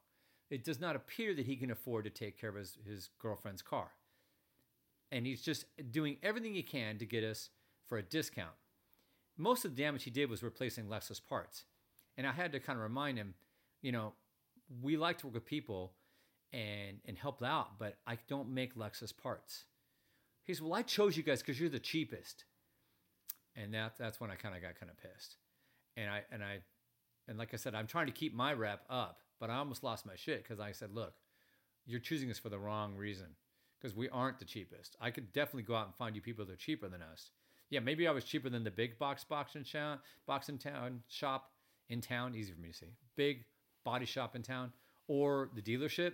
It 0.50 0.63
does 0.63 0.79
not 0.79 0.96
appear 0.96 1.34
that 1.34 1.46
he 1.46 1.55
can 1.55 1.72
afford 1.72 2.05
to 2.05 2.10
take 2.10 2.39
care 2.39 2.50
of 2.50 2.55
his, 2.55 2.77
his 2.88 3.10
girlfriend's 3.19 3.62
car, 3.62 3.89
and 5.12 5.25
he's 5.25 5.41
just 5.41 5.65
doing 5.91 6.17
everything 6.22 6.53
he 6.53 6.63
can 6.63 6.98
to 7.00 7.05
get 7.05 7.24
us 7.24 7.50
for 7.88 7.98
a 7.98 8.03
discount. 8.03 8.55
Most 9.38 9.65
of 9.65 9.75
the 9.75 9.82
damage 9.82 10.03
he 10.03 10.12
did 10.12 10.29
was 10.29 10.44
replacing 10.44 10.86
Lexus 10.86 11.22
parts, 11.24 11.63
and 12.17 12.25
I 12.25 12.32
had 12.32 12.51
to 12.53 12.60
kind 12.60 12.77
of 12.77 12.84
remind 12.84 13.17
him, 13.17 13.36
you 13.82 13.91
know, 13.91 14.13
we 14.82 14.98
like 14.98 15.20
to 15.20 15.27
work 15.27 15.36
with 15.36 15.46
people 15.46 15.94
and 16.51 16.98
and 17.06 17.17
help 17.17 17.44
out, 17.44 17.79
but 17.79 17.98
I 18.06 18.17
don't 18.27 18.50
make 18.50 18.75
Lexus 18.75 19.15
parts. 19.15 19.65
He 20.44 20.53
said, 20.53 20.63
"Well, 20.63 20.74
I 20.74 20.82
chose 20.82 21.17
you 21.17 21.24
guys 21.24 21.41
because 21.41 21.60
you're 21.60 21.70
the 21.70 21.79
cheapest." 21.79 22.46
and 23.58 23.74
that 23.74 23.98
that's 23.98 24.22
when 24.22 24.32
I 24.32 24.36
kind 24.36 24.56
of 24.56 24.62
got 24.62 24.79
kind 24.79 24.91
of 24.91 24.98
pissed, 24.98 25.36
and 25.98 26.10
I 26.10 26.22
and 26.32 26.44
I 26.44 26.60
and 27.27 27.38
like 27.38 27.53
I 27.53 27.58
said, 27.58 27.75
I'm 27.75 27.88
trying 27.88 28.06
to 28.06 28.12
keep 28.12 28.34
my 28.34 28.53
rep 28.53 28.84
up, 28.89 29.20
but 29.39 29.50
I 29.50 29.56
almost 29.56 29.84
lost 29.84 30.06
my 30.06 30.15
shit 30.15 30.44
because 30.44 30.60
I 30.60 30.72
said, 30.72 30.94
look, 30.94 31.15
you're 31.86 32.00
choosing 32.00 32.29
us 32.32 32.39
for 32.39 32.50
the 32.50 32.60
wrong 32.60 32.96
reason 32.96 33.27
because 33.79 33.96
we 33.96 34.08
aren't 34.10 34.39
the 34.39 34.46
cheapest. 34.46 34.96
I 35.01 35.12
could 35.12 35.34
definitely 35.34 35.63
go 35.63 35.75
out 35.75 35.88
and 35.88 35.96
find 35.96 36.15
you 36.15 36.22
people 36.22 36.46
that 36.46 36.53
are 36.53 36.58
cheaper 36.58 36.88
than 36.88 37.01
us. 37.01 37.32
Yeah, 37.70 37.82
maybe 37.82 38.08
I 38.08 38.12
was 38.12 38.24
cheaper 38.24 38.50
than 38.50 38.64
the 38.64 38.72
big 38.72 38.98
box 38.98 39.24
box 39.24 39.56
in 39.56 39.64
town, 39.64 40.00
box 40.26 40.50
in 40.50 40.58
town 40.58 41.02
shop 41.08 41.52
in 41.90 42.02
town. 42.02 42.36
Easy 42.36 42.54
for 42.54 42.62
me 42.62 42.70
to 42.70 42.74
say, 42.74 42.88
Big 43.16 43.46
body 43.84 44.06
shop 44.06 44.36
in 44.36 44.42
town 44.42 44.72
or 45.08 45.50
the 45.56 45.62
dealership, 45.62 46.14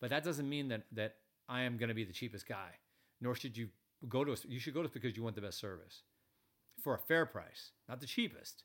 but 0.00 0.10
that 0.10 0.24
doesn't 0.24 0.48
mean 0.48 0.68
that 0.68 0.82
that 0.92 1.16
I 1.48 1.62
am 1.62 1.76
going 1.76 1.88
to 1.88 1.94
be 1.94 2.04
the 2.04 2.12
cheapest 2.12 2.48
guy. 2.48 2.70
Nor 3.20 3.34
should 3.36 3.56
you 3.56 3.68
go 4.08 4.24
to 4.24 4.32
us. 4.32 4.44
You 4.48 4.58
should 4.58 4.74
go 4.74 4.82
to 4.82 4.88
us 4.88 4.94
because 4.94 5.16
you 5.16 5.22
want 5.22 5.36
the 5.36 5.42
best 5.42 5.58
service 5.58 6.02
for 6.82 6.94
a 6.94 6.98
fair 6.98 7.26
price, 7.26 7.72
not 7.88 8.00
the 8.00 8.06
cheapest. 8.06 8.64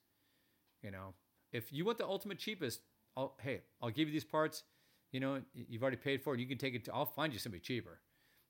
You 0.81 0.91
know, 0.91 1.13
if 1.51 1.71
you 1.71 1.85
want 1.85 1.97
the 1.97 2.05
ultimate 2.05 2.39
cheapest, 2.39 2.81
I'll, 3.15 3.35
hey, 3.41 3.61
I'll 3.81 3.89
give 3.89 4.07
you 4.07 4.13
these 4.13 4.23
parts. 4.23 4.63
You 5.11 5.19
know, 5.19 5.41
you've 5.53 5.81
already 5.81 5.97
paid 5.97 6.21
for 6.21 6.33
it. 6.33 6.39
You 6.39 6.47
can 6.47 6.57
take 6.57 6.75
it. 6.75 6.85
To, 6.85 6.93
I'll 6.93 7.05
find 7.05 7.33
you 7.33 7.39
somebody 7.39 7.61
cheaper. 7.61 7.99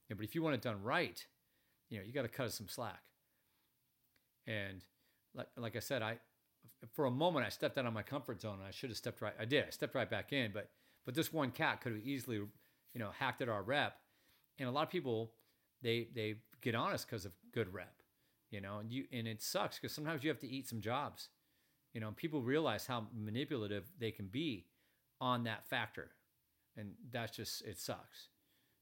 Yeah, 0.10 0.16
but 0.18 0.26
if 0.26 0.36
you 0.36 0.42
want 0.42 0.56
it 0.56 0.62
done 0.62 0.82
right, 0.84 1.26
you 1.90 1.98
know, 1.98 2.04
you 2.06 2.14
got 2.14 2.24
to 2.24 2.28
cut 2.28 2.48
us 2.48 2.56
some 2.56 2.68
slack. 2.68 3.02
And 4.48 4.84
like 5.36 5.48
like 5.58 5.76
I 5.76 5.80
said, 5.80 6.02
I 6.02 6.18
for 6.94 7.06
a 7.06 7.12
moment 7.12 7.46
I 7.46 7.50
stepped 7.50 7.78
out 7.78 7.86
of 7.86 7.94
my 7.94 8.04
comfort 8.04 8.42
zone. 8.42 8.56
and 8.60 8.68
I 8.68 8.72
should 8.72 8.90
have 8.90 8.98
stepped 8.98 9.22
right. 9.22 9.34
I 9.40 9.46
did. 9.46 9.66
I 9.68 9.70
stepped 9.70 9.96
right 9.96 10.10
back 10.10 10.34
in. 10.34 10.52
But 10.54 10.70
but 11.06 11.14
this 11.16 11.32
one 11.32 11.52
cat 11.52 11.82
could 11.82 11.94
have 11.94 12.02
easily, 12.02 12.38
you 12.38 12.50
know, 12.96 13.12
hacked 13.18 13.42
at 13.42 13.50
our 13.50 13.62
rep. 13.62 13.98
And 14.60 14.68
a 14.68 14.72
lot 14.72 14.84
of 14.84 14.90
people, 14.90 15.34
they 15.82 16.08
they 16.16 16.36
get 16.62 16.76
honest 16.76 17.08
because 17.08 17.26
of 17.26 17.34
good 17.54 17.74
rep 17.74 17.98
you 18.52 18.62
know, 18.62 18.80
and 18.80 18.92
you 18.92 19.06
and 19.12 19.28
it 19.28 19.42
sucks 19.42 19.78
because 19.78 19.94
sometimes 19.94 20.24
you 20.24 20.30
have 20.30 20.40
to 20.40 20.48
eat 20.48 20.68
some 20.68 20.82
jobs, 20.82 21.30
you 21.94 22.00
know. 22.00 22.12
People 22.16 22.42
realize 22.42 22.86
how 22.86 23.08
manipulative 23.14 23.86
they 24.00 24.12
can 24.12 24.28
be 24.28 24.66
on 25.20 25.44
that 25.44 25.66
factor, 25.68 26.12
and 26.78 26.94
that's 27.12 27.36
just 27.36 27.62
it 27.64 27.78
sucks. 27.78 28.30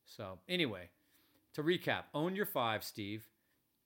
So 0.06 0.40
anyway, 0.48 0.90
to 1.54 1.64
recap, 1.64 2.04
own 2.14 2.36
your 2.36 2.46
five, 2.46 2.84
Steve. 2.84 3.28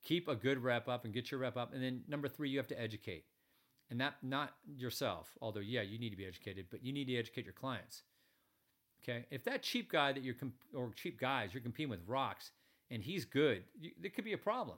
Keep 0.04 0.28
a 0.28 0.36
good 0.36 0.64
rep 0.64 0.88
up 0.88 1.06
and 1.06 1.14
get 1.14 1.32
your 1.32 1.40
rep 1.40 1.58
up, 1.58 1.74
and 1.74 1.84
then 1.84 2.02
number 2.08 2.28
three, 2.28 2.50
you 2.50 2.58
have 2.58 2.68
to 2.68 2.80
educate, 2.80 3.26
and 3.90 4.00
that 4.00 4.16
not 4.24 4.54
yourself. 4.78 5.30
Although 5.42 5.60
yeah, 5.60 5.82
you 5.82 6.00
need 6.00 6.12
to 6.12 6.16
be 6.16 6.26
educated, 6.26 6.68
but 6.72 6.84
you 6.84 6.94
need 6.94 7.06
to 7.06 7.18
educate 7.18 7.46
your 7.46 7.54
clients. 7.54 8.04
Okay, 9.04 9.26
if 9.32 9.44
that 9.46 9.64
cheap 9.64 9.92
guy 9.92 10.12
that 10.12 10.24
you're 10.24 10.36
comp- 10.36 10.54
or 10.74 10.92
cheap 10.96 11.20
guys 11.20 11.54
you're 11.54 11.64
competing 11.64 11.90
with 11.90 12.00
rocks, 12.08 12.52
and 12.92 13.04
he's 13.04 13.26
good, 13.26 13.64
you, 13.80 13.92
there 14.00 14.12
could 14.12 14.26
be 14.26 14.34
a 14.34 14.38
problem 14.38 14.78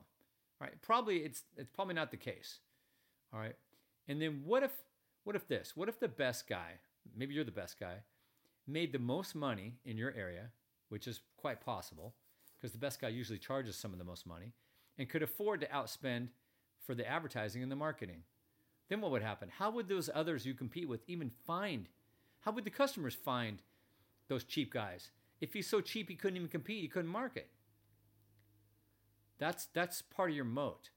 right? 0.62 0.80
Probably 0.82 1.18
it's 1.18 1.42
it's 1.58 1.72
probably 1.72 1.96
not 1.96 2.12
the 2.12 2.18
case. 2.18 2.60
All 3.34 3.40
right. 3.40 3.56
And 4.08 4.22
then 4.22 4.42
what 4.46 4.64
if 4.64 4.72
what 5.24 5.36
if 5.36 5.48
this? 5.48 5.74
What 5.76 5.90
if 5.90 6.00
the 6.00 6.08
best 6.08 6.48
guy, 6.48 6.80
maybe 7.18 7.34
you're 7.34 7.44
the 7.44 7.52
best 7.52 7.80
guy, 7.80 7.96
made 8.68 8.94
the 8.94 9.00
most 9.00 9.36
money 9.36 9.74
in 9.84 9.98
your 9.98 10.14
area, 10.16 10.52
which 10.90 11.08
is 11.08 11.22
quite 11.38 11.60
possible, 11.60 12.14
because 12.56 12.72
the 12.72 12.78
best 12.78 13.02
guy 13.02 13.10
usually 13.10 13.40
charges 13.40 13.76
some 13.76 13.92
of 13.92 13.98
the 13.98 14.06
most 14.06 14.26
money, 14.26 14.54
and 15.02 15.10
could 15.10 15.24
afford 15.24 15.60
to 15.60 15.68
outspend 15.68 16.28
for 16.86 16.94
the 16.94 17.10
advertising 17.10 17.64
and 17.64 17.72
the 17.72 17.76
marketing. 17.76 18.22
Then 18.88 19.02
what 19.02 19.10
would 19.10 19.24
happen? 19.24 19.50
How 19.58 19.72
would 19.72 19.90
those 19.90 20.12
others 20.14 20.46
you 20.46 20.54
compete 20.54 20.88
with 20.88 21.02
even 21.08 21.32
find? 21.48 21.90
How 22.42 22.52
would 22.52 22.66
the 22.66 22.70
customers 22.70 23.16
find 23.16 23.64
those 24.28 24.44
cheap 24.44 24.72
guys? 24.72 25.10
If 25.42 25.54
he's 25.54 25.68
so 25.68 25.82
cheap 25.82 26.08
he 26.08 26.14
couldn't 26.14 26.38
even 26.38 26.50
compete, 26.50 26.82
he 26.82 26.88
couldn't 26.88 27.10
market. 27.10 27.50
That's 29.40 29.70
that's 29.74 30.04
part 30.04 30.30
of 30.30 30.36
your 30.36 30.46
moat. 30.46 30.92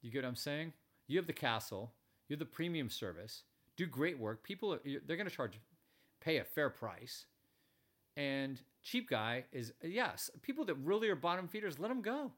You 0.00 0.10
get 0.10 0.22
what 0.22 0.30
I'm 0.30 0.36
saying? 0.36 0.72
You 1.06 1.18
have 1.18 1.26
the 1.26 1.34
castle, 1.34 1.92
you 2.26 2.34
have 2.34 2.38
the 2.38 2.46
premium 2.46 2.88
service, 2.88 3.42
do 3.76 3.84
great 3.84 4.18
work. 4.18 4.42
People 4.42 4.72
are, 4.72 4.80
they're 5.06 5.18
going 5.18 5.28
to 5.28 5.36
charge, 5.36 5.60
pay 6.18 6.38
a 6.38 6.44
fair 6.44 6.70
price, 6.70 7.26
and 8.16 8.62
cheap 8.82 9.10
guy 9.10 9.44
is 9.52 9.74
yes. 9.82 10.30
People 10.40 10.64
that 10.64 10.76
really 10.76 11.10
are 11.10 11.14
bottom 11.14 11.46
feeders, 11.46 11.78
let 11.78 11.88
them 11.88 12.00
go. 12.00 12.32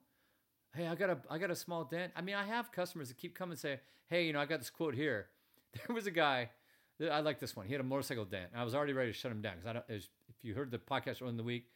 Hey, 0.77 0.87
I 0.87 0.95
got 0.95 1.09
a 1.09 1.19
I 1.31 1.39
got 1.39 1.51
a 1.51 1.57
small 1.57 1.85
dent. 1.85 2.13
I 2.15 2.21
mean, 2.21 2.35
I 2.35 2.45
have 2.45 2.71
customers 2.71 3.09
that 3.09 3.17
keep 3.17 3.35
coming 3.35 3.53
and 3.53 3.59
say, 3.59 3.81
hey, 4.09 4.27
you 4.27 4.35
know, 4.35 4.41
I 4.41 4.45
got 4.45 4.59
this 4.59 4.71
quote 4.71 4.95
here. 4.95 5.29
There 5.87 5.95
was 5.95 6.07
a 6.07 6.11
guy. 6.11 6.49
I 7.13 7.21
like 7.21 7.39
this 7.39 7.55
one. 7.55 7.67
He 7.67 7.73
had 7.73 7.83
a 7.83 7.85
motorcycle 7.85 8.25
dent. 8.25 8.51
I 8.57 8.65
was 8.65 8.75
already 8.75 8.95
ready 8.95 9.13
to 9.13 9.19
shut 9.19 9.31
him 9.31 9.43
down 9.43 9.57
because 9.57 9.69
I 9.69 9.73
don't. 9.75 9.85
If 9.89 10.09
you 10.43 10.55
heard 10.55 10.71
the 10.71 10.79
podcast 10.79 11.21
earlier 11.21 11.29
in 11.29 11.37
the 11.37 11.43
week, 11.43 11.67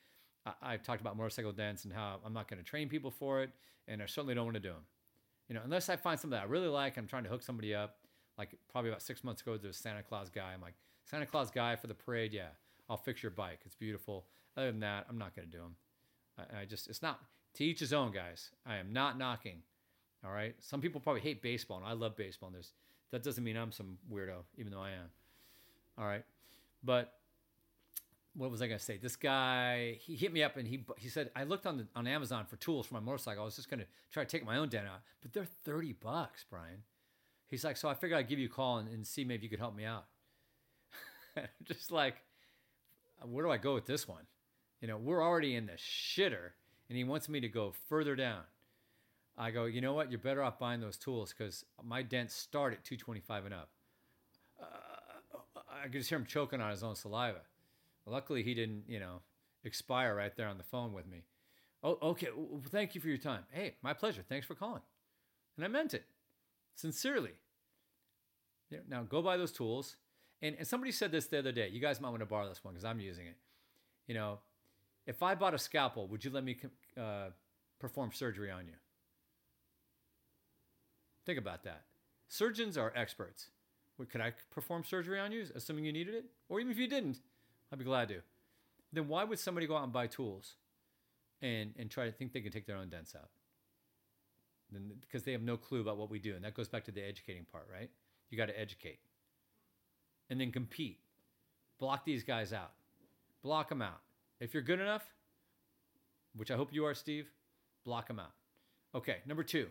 I, 0.62 0.78
talked 0.78 1.02
about 1.02 1.18
motorcycle 1.18 1.52
dance 1.52 1.84
and 1.84 1.92
how 1.92 2.18
I'm 2.24 2.32
not 2.32 2.48
going 2.48 2.58
to 2.58 2.64
train 2.64 2.88
people 2.88 3.10
for 3.10 3.42
it, 3.42 3.50
and 3.88 4.02
I 4.02 4.06
certainly 4.06 4.34
don't 4.34 4.46
want 4.46 4.54
to 4.54 4.60
do 4.60 4.70
them. 4.70 4.84
You 5.48 5.54
know, 5.54 5.60
unless 5.62 5.90
I 5.90 5.96
find 5.96 6.18
something 6.18 6.38
that 6.38 6.44
I 6.44 6.46
really 6.46 6.68
like, 6.68 6.96
I'm 6.96 7.06
trying 7.06 7.24
to 7.24 7.28
hook 7.28 7.42
somebody 7.42 7.74
up. 7.74 7.96
Like 8.38 8.54
probably 8.70 8.88
about 8.88 9.02
six 9.02 9.22
months 9.22 9.42
ago, 9.42 9.58
there 9.58 9.68
was 9.68 9.76
a 9.76 9.82
Santa 9.82 10.02
Claus 10.02 10.30
guy. 10.30 10.52
I'm 10.54 10.62
like, 10.62 10.76
Santa 11.04 11.26
Claus 11.26 11.50
guy 11.50 11.76
for 11.76 11.88
the 11.88 11.94
parade, 11.94 12.32
yeah, 12.32 12.48
I'll 12.88 12.96
fix 12.96 13.22
your 13.22 13.32
bike. 13.32 13.60
It's 13.66 13.74
beautiful. 13.74 14.24
Other 14.56 14.70
than 14.70 14.80
that, 14.80 15.04
I'm 15.10 15.18
not 15.18 15.36
going 15.36 15.50
to 15.50 15.52
do 15.54 15.62
them. 15.62 15.76
I, 16.38 16.62
I 16.62 16.64
just, 16.64 16.88
it's 16.88 17.02
not 17.02 17.20
to 17.54 17.64
each 17.64 17.80
his 17.80 17.92
own, 17.92 18.12
guys. 18.12 18.50
I 18.66 18.76
am 18.76 18.92
not 18.92 19.18
knocking. 19.18 19.62
All 20.24 20.30
right. 20.30 20.54
Some 20.60 20.80
people 20.80 21.00
probably 21.00 21.22
hate 21.22 21.42
baseball, 21.42 21.78
and 21.78 21.86
I 21.86 21.92
love 21.92 22.16
baseball. 22.16 22.48
And 22.48 22.56
there's 22.56 22.72
that 23.10 23.22
doesn't 23.22 23.42
mean 23.42 23.56
I'm 23.56 23.72
some 23.72 23.98
weirdo, 24.12 24.42
even 24.56 24.72
though 24.72 24.80
I 24.82 24.90
am. 24.90 25.10
All 25.98 26.06
right, 26.06 26.24
but 26.82 27.14
what 28.34 28.50
was 28.50 28.62
I 28.62 28.68
going 28.68 28.78
to 28.78 28.84
say? 28.84 28.96
This 28.96 29.16
guy, 29.16 29.98
he 30.00 30.14
hit 30.14 30.32
me 30.32 30.42
up 30.42 30.56
and 30.56 30.66
he 30.66 30.84
he 30.96 31.08
said 31.08 31.30
I 31.34 31.44
looked 31.44 31.66
on 31.66 31.78
the, 31.78 31.86
on 31.96 32.06
Amazon 32.06 32.46
for 32.46 32.56
tools 32.56 32.86
for 32.86 32.94
my 32.94 33.00
motorcycle. 33.00 33.42
I 33.42 33.44
was 33.44 33.56
just 33.56 33.68
going 33.68 33.80
to 33.80 33.86
try 34.12 34.24
to 34.24 34.30
take 34.30 34.44
my 34.44 34.56
own 34.56 34.68
dent 34.68 34.86
out, 34.86 35.00
but 35.20 35.32
they're 35.32 35.48
thirty 35.64 35.92
bucks, 35.92 36.44
Brian. 36.48 36.82
He's 37.48 37.64
like, 37.64 37.76
so 37.76 37.88
I 37.88 37.94
figured 37.94 38.18
I'd 38.18 38.28
give 38.28 38.38
you 38.38 38.46
a 38.46 38.50
call 38.50 38.78
and, 38.78 38.88
and 38.88 39.04
see 39.04 39.24
maybe 39.24 39.42
you 39.42 39.50
could 39.50 39.58
help 39.58 39.74
me 39.74 39.84
out. 39.84 40.04
just 41.64 41.90
like, 41.90 42.14
where 43.24 43.44
do 43.44 43.50
I 43.50 43.56
go 43.56 43.74
with 43.74 43.86
this 43.86 44.06
one? 44.06 44.22
You 44.80 44.86
know, 44.86 44.96
we're 44.96 45.22
already 45.22 45.56
in 45.56 45.66
the 45.66 45.72
shitter, 45.72 46.50
and 46.90 46.96
he 46.96 47.04
wants 47.04 47.28
me 47.28 47.38
to 47.40 47.48
go 47.48 47.72
further 47.88 48.16
down. 48.16 48.42
I 49.38 49.52
go, 49.52 49.64
you 49.64 49.80
know 49.80 49.94
what? 49.94 50.10
You're 50.10 50.18
better 50.18 50.42
off 50.42 50.58
buying 50.58 50.80
those 50.80 50.96
tools 50.96 51.32
because 51.32 51.64
my 51.82 52.02
dents 52.02 52.34
start 52.34 52.72
at 52.72 52.84
225 52.84 53.44
and 53.44 53.54
up. 53.54 53.70
Uh, 54.60 55.60
I 55.70 55.84
could 55.84 55.92
just 55.92 56.08
hear 56.08 56.18
him 56.18 56.26
choking 56.26 56.60
on 56.60 56.72
his 56.72 56.82
own 56.82 56.96
saliva. 56.96 57.42
Luckily, 58.06 58.42
he 58.42 58.54
didn't, 58.54 58.82
you 58.88 58.98
know, 58.98 59.20
expire 59.62 60.16
right 60.16 60.36
there 60.36 60.48
on 60.48 60.58
the 60.58 60.64
phone 60.64 60.92
with 60.92 61.06
me. 61.06 61.22
Oh, 61.84 61.96
okay. 62.02 62.26
Well, 62.36 62.60
thank 62.68 62.96
you 62.96 63.00
for 63.00 63.08
your 63.08 63.18
time. 63.18 63.44
Hey, 63.52 63.76
my 63.82 63.94
pleasure. 63.94 64.24
Thanks 64.28 64.46
for 64.46 64.56
calling. 64.56 64.82
And 65.56 65.64
I 65.64 65.68
meant 65.68 65.94
it 65.94 66.04
sincerely. 66.74 67.34
Now 68.88 69.04
go 69.04 69.22
buy 69.22 69.36
those 69.36 69.52
tools. 69.52 69.96
And, 70.42 70.56
and 70.58 70.66
somebody 70.66 70.90
said 70.90 71.12
this 71.12 71.26
the 71.26 71.38
other 71.38 71.52
day. 71.52 71.68
You 71.68 71.80
guys 71.80 72.00
might 72.00 72.10
want 72.10 72.20
to 72.20 72.26
borrow 72.26 72.48
this 72.48 72.64
one 72.64 72.74
because 72.74 72.84
I'm 72.84 72.98
using 72.98 73.26
it. 73.26 73.36
You 74.08 74.14
know, 74.14 74.38
if 75.10 75.24
I 75.24 75.34
bought 75.34 75.54
a 75.54 75.58
scalpel, 75.58 76.06
would 76.06 76.24
you 76.24 76.30
let 76.30 76.44
me 76.44 76.56
uh, 76.96 77.30
perform 77.80 78.12
surgery 78.12 78.48
on 78.48 78.66
you? 78.66 78.74
Think 81.26 81.36
about 81.36 81.64
that. 81.64 81.82
Surgeons 82.28 82.78
are 82.78 82.92
experts. 82.94 83.48
Could 84.08 84.20
I 84.20 84.32
perform 84.50 84.84
surgery 84.84 85.18
on 85.18 85.32
you, 85.32 85.44
assuming 85.54 85.84
you 85.84 85.92
needed 85.92 86.14
it? 86.14 86.26
Or 86.48 86.60
even 86.60 86.70
if 86.70 86.78
you 86.78 86.86
didn't, 86.86 87.18
I'd 87.72 87.80
be 87.80 87.84
glad 87.84 88.08
to. 88.08 88.20
Then 88.92 89.08
why 89.08 89.24
would 89.24 89.40
somebody 89.40 89.66
go 89.66 89.76
out 89.76 89.82
and 89.82 89.92
buy 89.92 90.06
tools 90.06 90.54
and, 91.42 91.74
and 91.76 91.90
try 91.90 92.06
to 92.06 92.12
think 92.12 92.32
they 92.32 92.40
can 92.40 92.52
take 92.52 92.66
their 92.66 92.76
own 92.76 92.88
dents 92.88 93.16
out? 93.16 93.30
Then, 94.70 94.92
because 95.00 95.24
they 95.24 95.32
have 95.32 95.42
no 95.42 95.56
clue 95.56 95.80
about 95.80 95.98
what 95.98 96.08
we 96.08 96.20
do. 96.20 96.36
And 96.36 96.44
that 96.44 96.54
goes 96.54 96.68
back 96.68 96.84
to 96.84 96.92
the 96.92 97.02
educating 97.02 97.44
part, 97.50 97.66
right? 97.70 97.90
You 98.30 98.38
got 98.38 98.46
to 98.46 98.58
educate. 98.58 99.00
And 100.30 100.40
then 100.40 100.52
compete. 100.52 101.00
Block 101.80 102.04
these 102.04 102.22
guys 102.22 102.52
out. 102.52 102.70
Block 103.42 103.68
them 103.68 103.82
out. 103.82 104.00
If 104.40 104.54
you're 104.54 104.62
good 104.62 104.80
enough, 104.80 105.04
which 106.34 106.50
I 106.50 106.56
hope 106.56 106.72
you 106.72 106.86
are, 106.86 106.94
Steve, 106.94 107.28
block 107.84 108.08
them 108.08 108.18
out. 108.18 108.32
Okay, 108.94 109.18
number 109.26 109.44
two. 109.44 109.68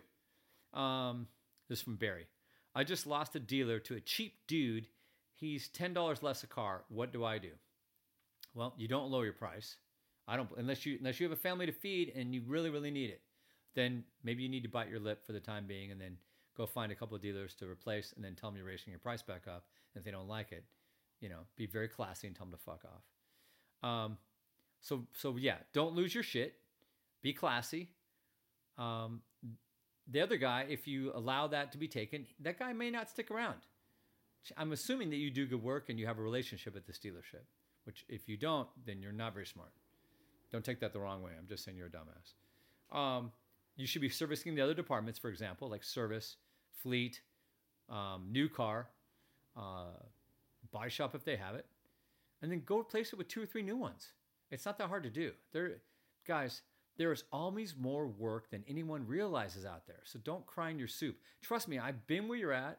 Um, 0.72 1.26
this 1.68 1.78
is 1.80 1.82
from 1.82 1.96
Barry. 1.96 2.26
I 2.74 2.84
just 2.84 3.06
lost 3.06 3.34
a 3.34 3.40
dealer 3.40 3.80
to 3.80 3.96
a 3.96 4.00
cheap 4.00 4.34
dude. 4.46 4.86
He's 5.34 5.68
ten 5.68 5.92
dollars 5.92 6.22
less 6.22 6.44
a 6.44 6.46
car. 6.46 6.84
What 6.88 7.12
do 7.12 7.24
I 7.24 7.38
do? 7.38 7.50
Well, 8.54 8.74
you 8.76 8.88
don't 8.88 9.10
lower 9.10 9.24
your 9.24 9.32
price. 9.32 9.76
I 10.28 10.36
don't 10.36 10.48
unless 10.56 10.86
you 10.86 10.96
unless 10.98 11.18
you 11.18 11.28
have 11.28 11.36
a 11.36 11.40
family 11.40 11.66
to 11.66 11.72
feed 11.72 12.12
and 12.14 12.32
you 12.34 12.42
really 12.46 12.70
really 12.70 12.90
need 12.90 13.10
it. 13.10 13.22
Then 13.74 14.04
maybe 14.22 14.42
you 14.42 14.48
need 14.48 14.62
to 14.62 14.68
bite 14.68 14.88
your 14.88 15.00
lip 15.00 15.26
for 15.26 15.32
the 15.32 15.40
time 15.40 15.66
being 15.66 15.90
and 15.90 16.00
then 16.00 16.16
go 16.56 16.66
find 16.66 16.92
a 16.92 16.94
couple 16.94 17.16
of 17.16 17.22
dealers 17.22 17.54
to 17.54 17.68
replace 17.68 18.12
and 18.14 18.24
then 18.24 18.34
tell 18.34 18.50
them 18.50 18.56
you're 18.56 18.66
raising 18.66 18.90
your 18.90 19.00
price 19.00 19.22
back 19.22 19.42
up. 19.48 19.64
And 19.94 20.00
if 20.00 20.04
they 20.04 20.10
don't 20.10 20.28
like 20.28 20.52
it, 20.52 20.64
you 21.20 21.28
know, 21.28 21.40
be 21.56 21.66
very 21.66 21.88
classy 21.88 22.26
and 22.26 22.36
tell 22.36 22.46
them 22.46 22.56
to 22.56 22.64
fuck 22.64 22.84
off. 22.84 23.88
Um, 23.88 24.18
so 24.80 25.06
so 25.12 25.36
yeah, 25.36 25.56
don't 25.72 25.94
lose 25.94 26.14
your 26.14 26.24
shit. 26.24 26.54
Be 27.22 27.32
classy. 27.32 27.90
Um, 28.78 29.20
the 30.10 30.20
other 30.20 30.36
guy, 30.36 30.66
if 30.68 30.88
you 30.88 31.12
allow 31.14 31.46
that 31.48 31.72
to 31.72 31.78
be 31.78 31.86
taken, 31.86 32.26
that 32.40 32.58
guy 32.58 32.72
may 32.72 32.90
not 32.90 33.08
stick 33.08 33.30
around. 33.30 33.58
I'm 34.56 34.72
assuming 34.72 35.10
that 35.10 35.16
you 35.16 35.30
do 35.30 35.46
good 35.46 35.62
work 35.62 35.90
and 35.90 35.98
you 35.98 36.06
have 36.06 36.18
a 36.18 36.22
relationship 36.22 36.74
at 36.74 36.86
this 36.86 36.98
dealership, 36.98 37.44
which 37.84 38.04
if 38.08 38.28
you 38.28 38.36
don't, 38.36 38.68
then 38.86 39.02
you're 39.02 39.12
not 39.12 39.34
very 39.34 39.46
smart. 39.46 39.70
Don't 40.50 40.64
take 40.64 40.80
that 40.80 40.92
the 40.92 40.98
wrong 40.98 41.22
way. 41.22 41.32
I'm 41.38 41.46
just 41.46 41.64
saying 41.64 41.76
you're 41.76 41.88
a 41.88 41.90
dumbass. 41.90 42.96
Um, 42.96 43.30
you 43.76 43.86
should 43.86 44.02
be 44.02 44.08
servicing 44.08 44.54
the 44.54 44.62
other 44.62 44.74
departments, 44.74 45.18
for 45.18 45.28
example, 45.28 45.68
like 45.68 45.84
service, 45.84 46.36
fleet, 46.82 47.20
um, 47.88 48.28
new 48.30 48.48
car, 48.48 48.88
uh, 49.56 49.92
buy 50.72 50.88
shop 50.88 51.14
if 51.14 51.24
they 51.24 51.36
have 51.36 51.54
it, 51.54 51.66
and 52.42 52.50
then 52.50 52.62
go 52.64 52.78
replace 52.78 53.12
it 53.12 53.16
with 53.16 53.28
two 53.28 53.42
or 53.42 53.46
three 53.46 53.62
new 53.62 53.76
ones. 53.76 54.12
It's 54.50 54.66
not 54.66 54.78
that 54.78 54.88
hard 54.88 55.04
to 55.04 55.10
do. 55.10 55.32
There, 55.52 55.76
guys, 56.26 56.62
there 56.96 57.12
is 57.12 57.24
always 57.32 57.76
more 57.76 58.06
work 58.06 58.50
than 58.50 58.64
anyone 58.68 59.06
realizes 59.06 59.64
out 59.64 59.86
there. 59.86 60.00
So 60.04 60.18
don't 60.22 60.46
cry 60.46 60.70
in 60.70 60.78
your 60.78 60.88
soup. 60.88 61.16
Trust 61.40 61.68
me, 61.68 61.78
I've 61.78 62.06
been 62.06 62.28
where 62.28 62.38
you're 62.38 62.52
at, 62.52 62.78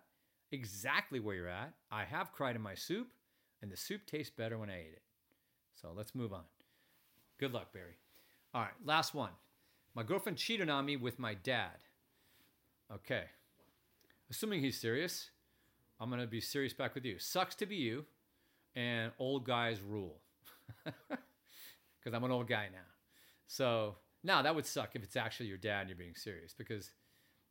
exactly 0.51 1.19
where 1.19 1.35
you're 1.35 1.47
at. 1.47 1.73
I 1.91 2.03
have 2.03 2.31
cried 2.31 2.55
in 2.55 2.61
my 2.61 2.75
soup, 2.75 3.07
and 3.61 3.71
the 3.71 3.77
soup 3.77 4.05
tastes 4.05 4.31
better 4.35 4.57
when 4.57 4.69
I 4.69 4.79
ate 4.79 4.93
it. 4.93 5.01
So 5.81 5.89
let's 5.95 6.13
move 6.13 6.33
on. 6.33 6.43
Good 7.39 7.53
luck, 7.53 7.73
Barry. 7.73 7.97
All 8.53 8.61
right, 8.61 8.71
last 8.85 9.15
one. 9.15 9.31
My 9.95 10.03
girlfriend 10.03 10.37
cheated 10.37 10.69
on 10.69 10.85
me 10.85 10.97
with 10.97 11.17
my 11.17 11.33
dad. 11.33 11.77
Okay. 12.93 13.23
Assuming 14.29 14.61
he's 14.61 14.79
serious, 14.79 15.31
I'm 15.99 16.09
going 16.09 16.21
to 16.21 16.27
be 16.27 16.41
serious 16.41 16.73
back 16.73 16.95
with 16.95 17.05
you. 17.05 17.17
Sucks 17.17 17.55
to 17.55 17.65
be 17.65 17.77
you, 17.77 18.05
and 18.75 19.11
old 19.19 19.45
guys 19.45 19.81
rule. 19.81 20.19
Because 22.01 22.15
I'm 22.15 22.23
an 22.23 22.31
old 22.31 22.47
guy 22.47 22.67
now. 22.71 22.79
So 23.47 23.95
now 24.23 24.41
that 24.41 24.55
would 24.55 24.65
suck 24.65 24.95
if 24.95 25.03
it's 25.03 25.15
actually 25.15 25.47
your 25.47 25.57
dad 25.57 25.81
and 25.81 25.89
you're 25.89 25.97
being 25.97 26.15
serious 26.15 26.53
because, 26.53 26.91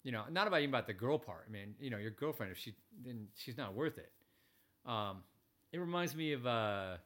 you 0.03 0.13
know, 0.13 0.23
not 0.31 0.47
about 0.47 0.61
even 0.61 0.71
about 0.71 0.87
the 0.87 0.93
girl 0.93 1.19
part. 1.19 1.45
I 1.49 1.53
mean, 1.53 1.75
you 1.79 1.91
know, 1.91 1.99
your 1.99 2.11
girlfriend, 2.11 2.53
if 2.53 2.59
she, 2.59 2.75
then 3.05 3.29
she's 3.37 3.57
not 3.57 3.75
worth 3.75 3.99
it. 3.99 4.13
Um, 4.87 5.19
it 5.73 5.79
reminds 5.79 6.17
me 6.17 6.33
of, 6.33 6.47
uh, 6.47 6.97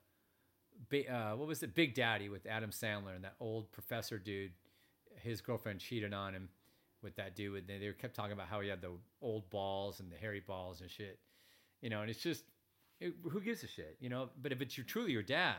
uh, 0.92 1.32
what 1.34 1.48
was 1.48 1.62
it? 1.62 1.74
Big 1.74 1.94
Daddy 1.94 2.28
with 2.28 2.46
Adam 2.46 2.70
Sandler 2.70 3.14
and 3.14 3.24
that 3.24 3.34
old 3.40 3.70
professor 3.72 4.18
dude. 4.18 4.52
His 5.16 5.40
girlfriend 5.40 5.80
cheated 5.80 6.12
on 6.12 6.34
him 6.34 6.48
with 7.02 7.16
that 7.16 7.36
dude. 7.36 7.68
And 7.68 7.82
they 7.82 7.92
kept 7.92 8.14
talking 8.14 8.32
about 8.32 8.48
how 8.48 8.60
he 8.60 8.68
had 8.68 8.80
the 8.80 8.92
old 9.20 9.50
balls 9.50 10.00
and 10.00 10.10
the 10.10 10.16
hairy 10.16 10.40
balls 10.40 10.80
and 10.80 10.90
shit. 10.90 11.18
You 11.80 11.90
know, 11.90 12.00
and 12.00 12.10
it's 12.10 12.22
just, 12.22 12.44
it, 13.00 13.12
who 13.28 13.40
gives 13.40 13.62
a 13.62 13.68
shit, 13.68 13.96
you 14.00 14.08
know? 14.08 14.30
But 14.40 14.52
if 14.52 14.60
it's 14.60 14.76
your, 14.76 14.86
truly 14.86 15.12
your 15.12 15.22
dad, 15.22 15.56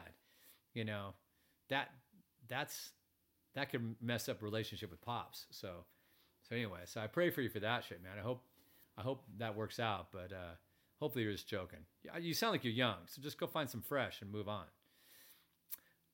you 0.73 0.83
know, 0.83 1.13
that 1.69 1.89
that's 2.47 2.91
that 3.55 3.71
could 3.71 3.95
mess 4.01 4.29
up 4.29 4.41
relationship 4.41 4.91
with 4.91 5.01
pops. 5.01 5.45
So, 5.49 5.85
so 6.47 6.55
anyway, 6.55 6.81
so 6.85 7.01
I 7.01 7.07
pray 7.07 7.29
for 7.29 7.41
you 7.41 7.49
for 7.49 7.59
that 7.61 7.83
shit, 7.85 8.03
man. 8.03 8.13
I 8.19 8.21
hope, 8.21 8.43
I 8.97 9.01
hope 9.01 9.23
that 9.39 9.55
works 9.55 9.79
out. 9.79 10.07
But 10.11 10.31
uh, 10.31 10.55
hopefully 10.99 11.23
you're 11.23 11.33
just 11.33 11.47
joking. 11.47 11.79
You 12.19 12.33
sound 12.33 12.51
like 12.51 12.63
you're 12.63 12.73
young, 12.73 12.97
so 13.07 13.21
just 13.21 13.39
go 13.39 13.47
find 13.47 13.69
some 13.69 13.81
fresh 13.81 14.21
and 14.21 14.31
move 14.31 14.47
on. 14.47 14.65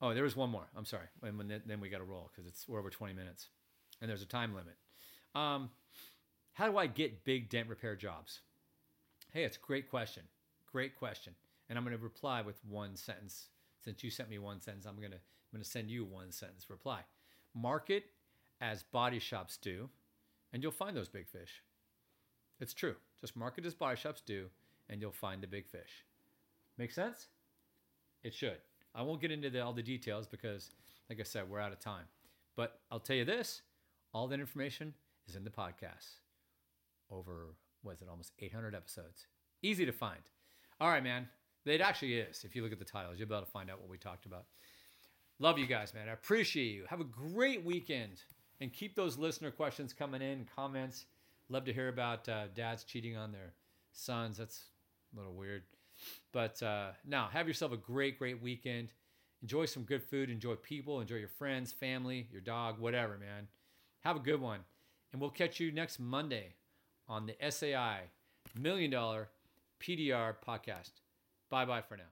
Oh, 0.01 0.13
there 0.13 0.23
was 0.23 0.35
one 0.35 0.49
more. 0.49 0.67
I'm 0.75 0.85
sorry. 0.85 1.05
And 1.21 1.61
then, 1.65 1.79
we 1.79 1.89
got 1.89 1.99
to 1.99 2.03
roll 2.03 2.31
because 2.33 2.49
it's 2.49 2.67
we're 2.67 2.79
over 2.79 2.89
20 2.89 3.13
minutes, 3.13 3.49
and 4.01 4.09
there's 4.09 4.23
a 4.23 4.27
time 4.27 4.55
limit. 4.55 4.75
Um, 5.35 5.69
how 6.53 6.69
do 6.69 6.77
I 6.77 6.87
get 6.87 7.23
big 7.23 7.49
dent 7.49 7.69
repair 7.69 7.95
jobs? 7.95 8.41
Hey, 9.31 9.43
it's 9.43 9.57
a 9.57 9.59
great 9.59 9.89
question. 9.89 10.23
Great 10.71 10.97
question. 10.97 11.33
And 11.69 11.77
I'm 11.77 11.85
going 11.85 11.95
to 11.95 12.03
reply 12.03 12.41
with 12.41 12.59
one 12.67 12.95
sentence. 12.95 13.47
Since 13.83 14.03
you 14.03 14.09
sent 14.09 14.29
me 14.29 14.37
one 14.37 14.59
sentence, 14.61 14.85
I'm 14.85 14.97
going 14.97 15.11
to 15.11 15.19
I'm 15.51 15.57
going 15.57 15.63
to 15.63 15.69
send 15.69 15.89
you 15.89 16.05
one 16.05 16.31
sentence 16.31 16.69
reply. 16.69 17.01
Market 17.53 18.05
as 18.61 18.83
body 18.83 19.19
shops 19.19 19.57
do, 19.57 19.89
and 20.53 20.63
you'll 20.63 20.71
find 20.71 20.95
those 20.95 21.09
big 21.09 21.27
fish. 21.27 21.61
It's 22.59 22.73
true. 22.73 22.95
Just 23.19 23.35
market 23.35 23.65
as 23.65 23.73
body 23.73 23.97
shops 23.97 24.21
do, 24.25 24.45
and 24.89 25.01
you'll 25.01 25.11
find 25.11 25.41
the 25.41 25.47
big 25.47 25.67
fish. 25.67 26.05
Make 26.77 26.91
sense? 26.91 27.27
It 28.23 28.33
should. 28.33 28.57
I 28.95 29.01
won't 29.01 29.21
get 29.21 29.31
into 29.31 29.49
the, 29.49 29.61
all 29.61 29.73
the 29.73 29.83
details 29.83 30.27
because, 30.27 30.69
like 31.09 31.19
I 31.19 31.23
said, 31.23 31.49
we're 31.49 31.59
out 31.59 31.71
of 31.71 31.79
time. 31.79 32.05
But 32.55 32.79
I'll 32.91 32.99
tell 32.99 33.15
you 33.15 33.25
this 33.25 33.61
all 34.13 34.27
that 34.27 34.39
information 34.39 34.93
is 35.27 35.35
in 35.35 35.43
the 35.43 35.49
podcast. 35.49 36.19
Over, 37.09 37.55
was 37.83 38.01
it, 38.01 38.07
almost 38.09 38.31
800 38.39 38.75
episodes. 38.75 39.27
Easy 39.61 39.85
to 39.85 39.91
find. 39.91 40.21
All 40.79 40.89
right, 40.89 41.03
man. 41.03 41.27
It 41.65 41.81
actually 41.81 42.15
is. 42.15 42.43
If 42.43 42.55
you 42.55 42.63
look 42.63 42.71
at 42.71 42.79
the 42.79 42.85
titles, 42.85 43.19
you'll 43.19 43.29
be 43.29 43.35
able 43.35 43.45
to 43.45 43.51
find 43.51 43.69
out 43.69 43.79
what 43.79 43.89
we 43.89 43.97
talked 43.97 44.25
about. 44.25 44.45
Love 45.41 45.57
you 45.57 45.65
guys, 45.65 45.91
man. 45.95 46.07
I 46.07 46.11
appreciate 46.11 46.71
you. 46.71 46.83
Have 46.87 47.01
a 47.01 47.03
great 47.03 47.65
weekend 47.65 48.21
and 48.59 48.71
keep 48.71 48.95
those 48.95 49.17
listener 49.17 49.49
questions 49.49 49.91
coming 49.91 50.21
in, 50.21 50.47
comments. 50.55 51.07
Love 51.49 51.65
to 51.65 51.73
hear 51.73 51.87
about 51.87 52.29
uh, 52.29 52.43
dads 52.53 52.83
cheating 52.83 53.17
on 53.17 53.31
their 53.31 53.53
sons. 53.91 54.37
That's 54.37 54.65
a 55.11 55.17
little 55.17 55.33
weird. 55.33 55.63
But 56.31 56.61
uh, 56.61 56.89
now, 57.07 57.27
have 57.33 57.47
yourself 57.47 57.71
a 57.71 57.77
great, 57.77 58.19
great 58.19 58.39
weekend. 58.39 58.93
Enjoy 59.41 59.65
some 59.65 59.81
good 59.81 60.03
food. 60.03 60.29
Enjoy 60.29 60.53
people. 60.53 61.01
Enjoy 61.01 61.15
your 61.15 61.27
friends, 61.27 61.71
family, 61.71 62.27
your 62.31 62.41
dog, 62.41 62.79
whatever, 62.79 63.17
man. 63.17 63.47
Have 64.01 64.17
a 64.17 64.19
good 64.19 64.39
one. 64.39 64.59
And 65.11 65.19
we'll 65.19 65.31
catch 65.31 65.59
you 65.59 65.71
next 65.71 65.99
Monday 65.99 66.53
on 67.09 67.25
the 67.25 67.35
SAI 67.49 68.01
Million 68.55 68.91
Dollar 68.91 69.29
PDR 69.79 70.35
podcast. 70.47 70.91
Bye 71.49 71.65
bye 71.65 71.81
for 71.81 71.97
now. 71.97 72.11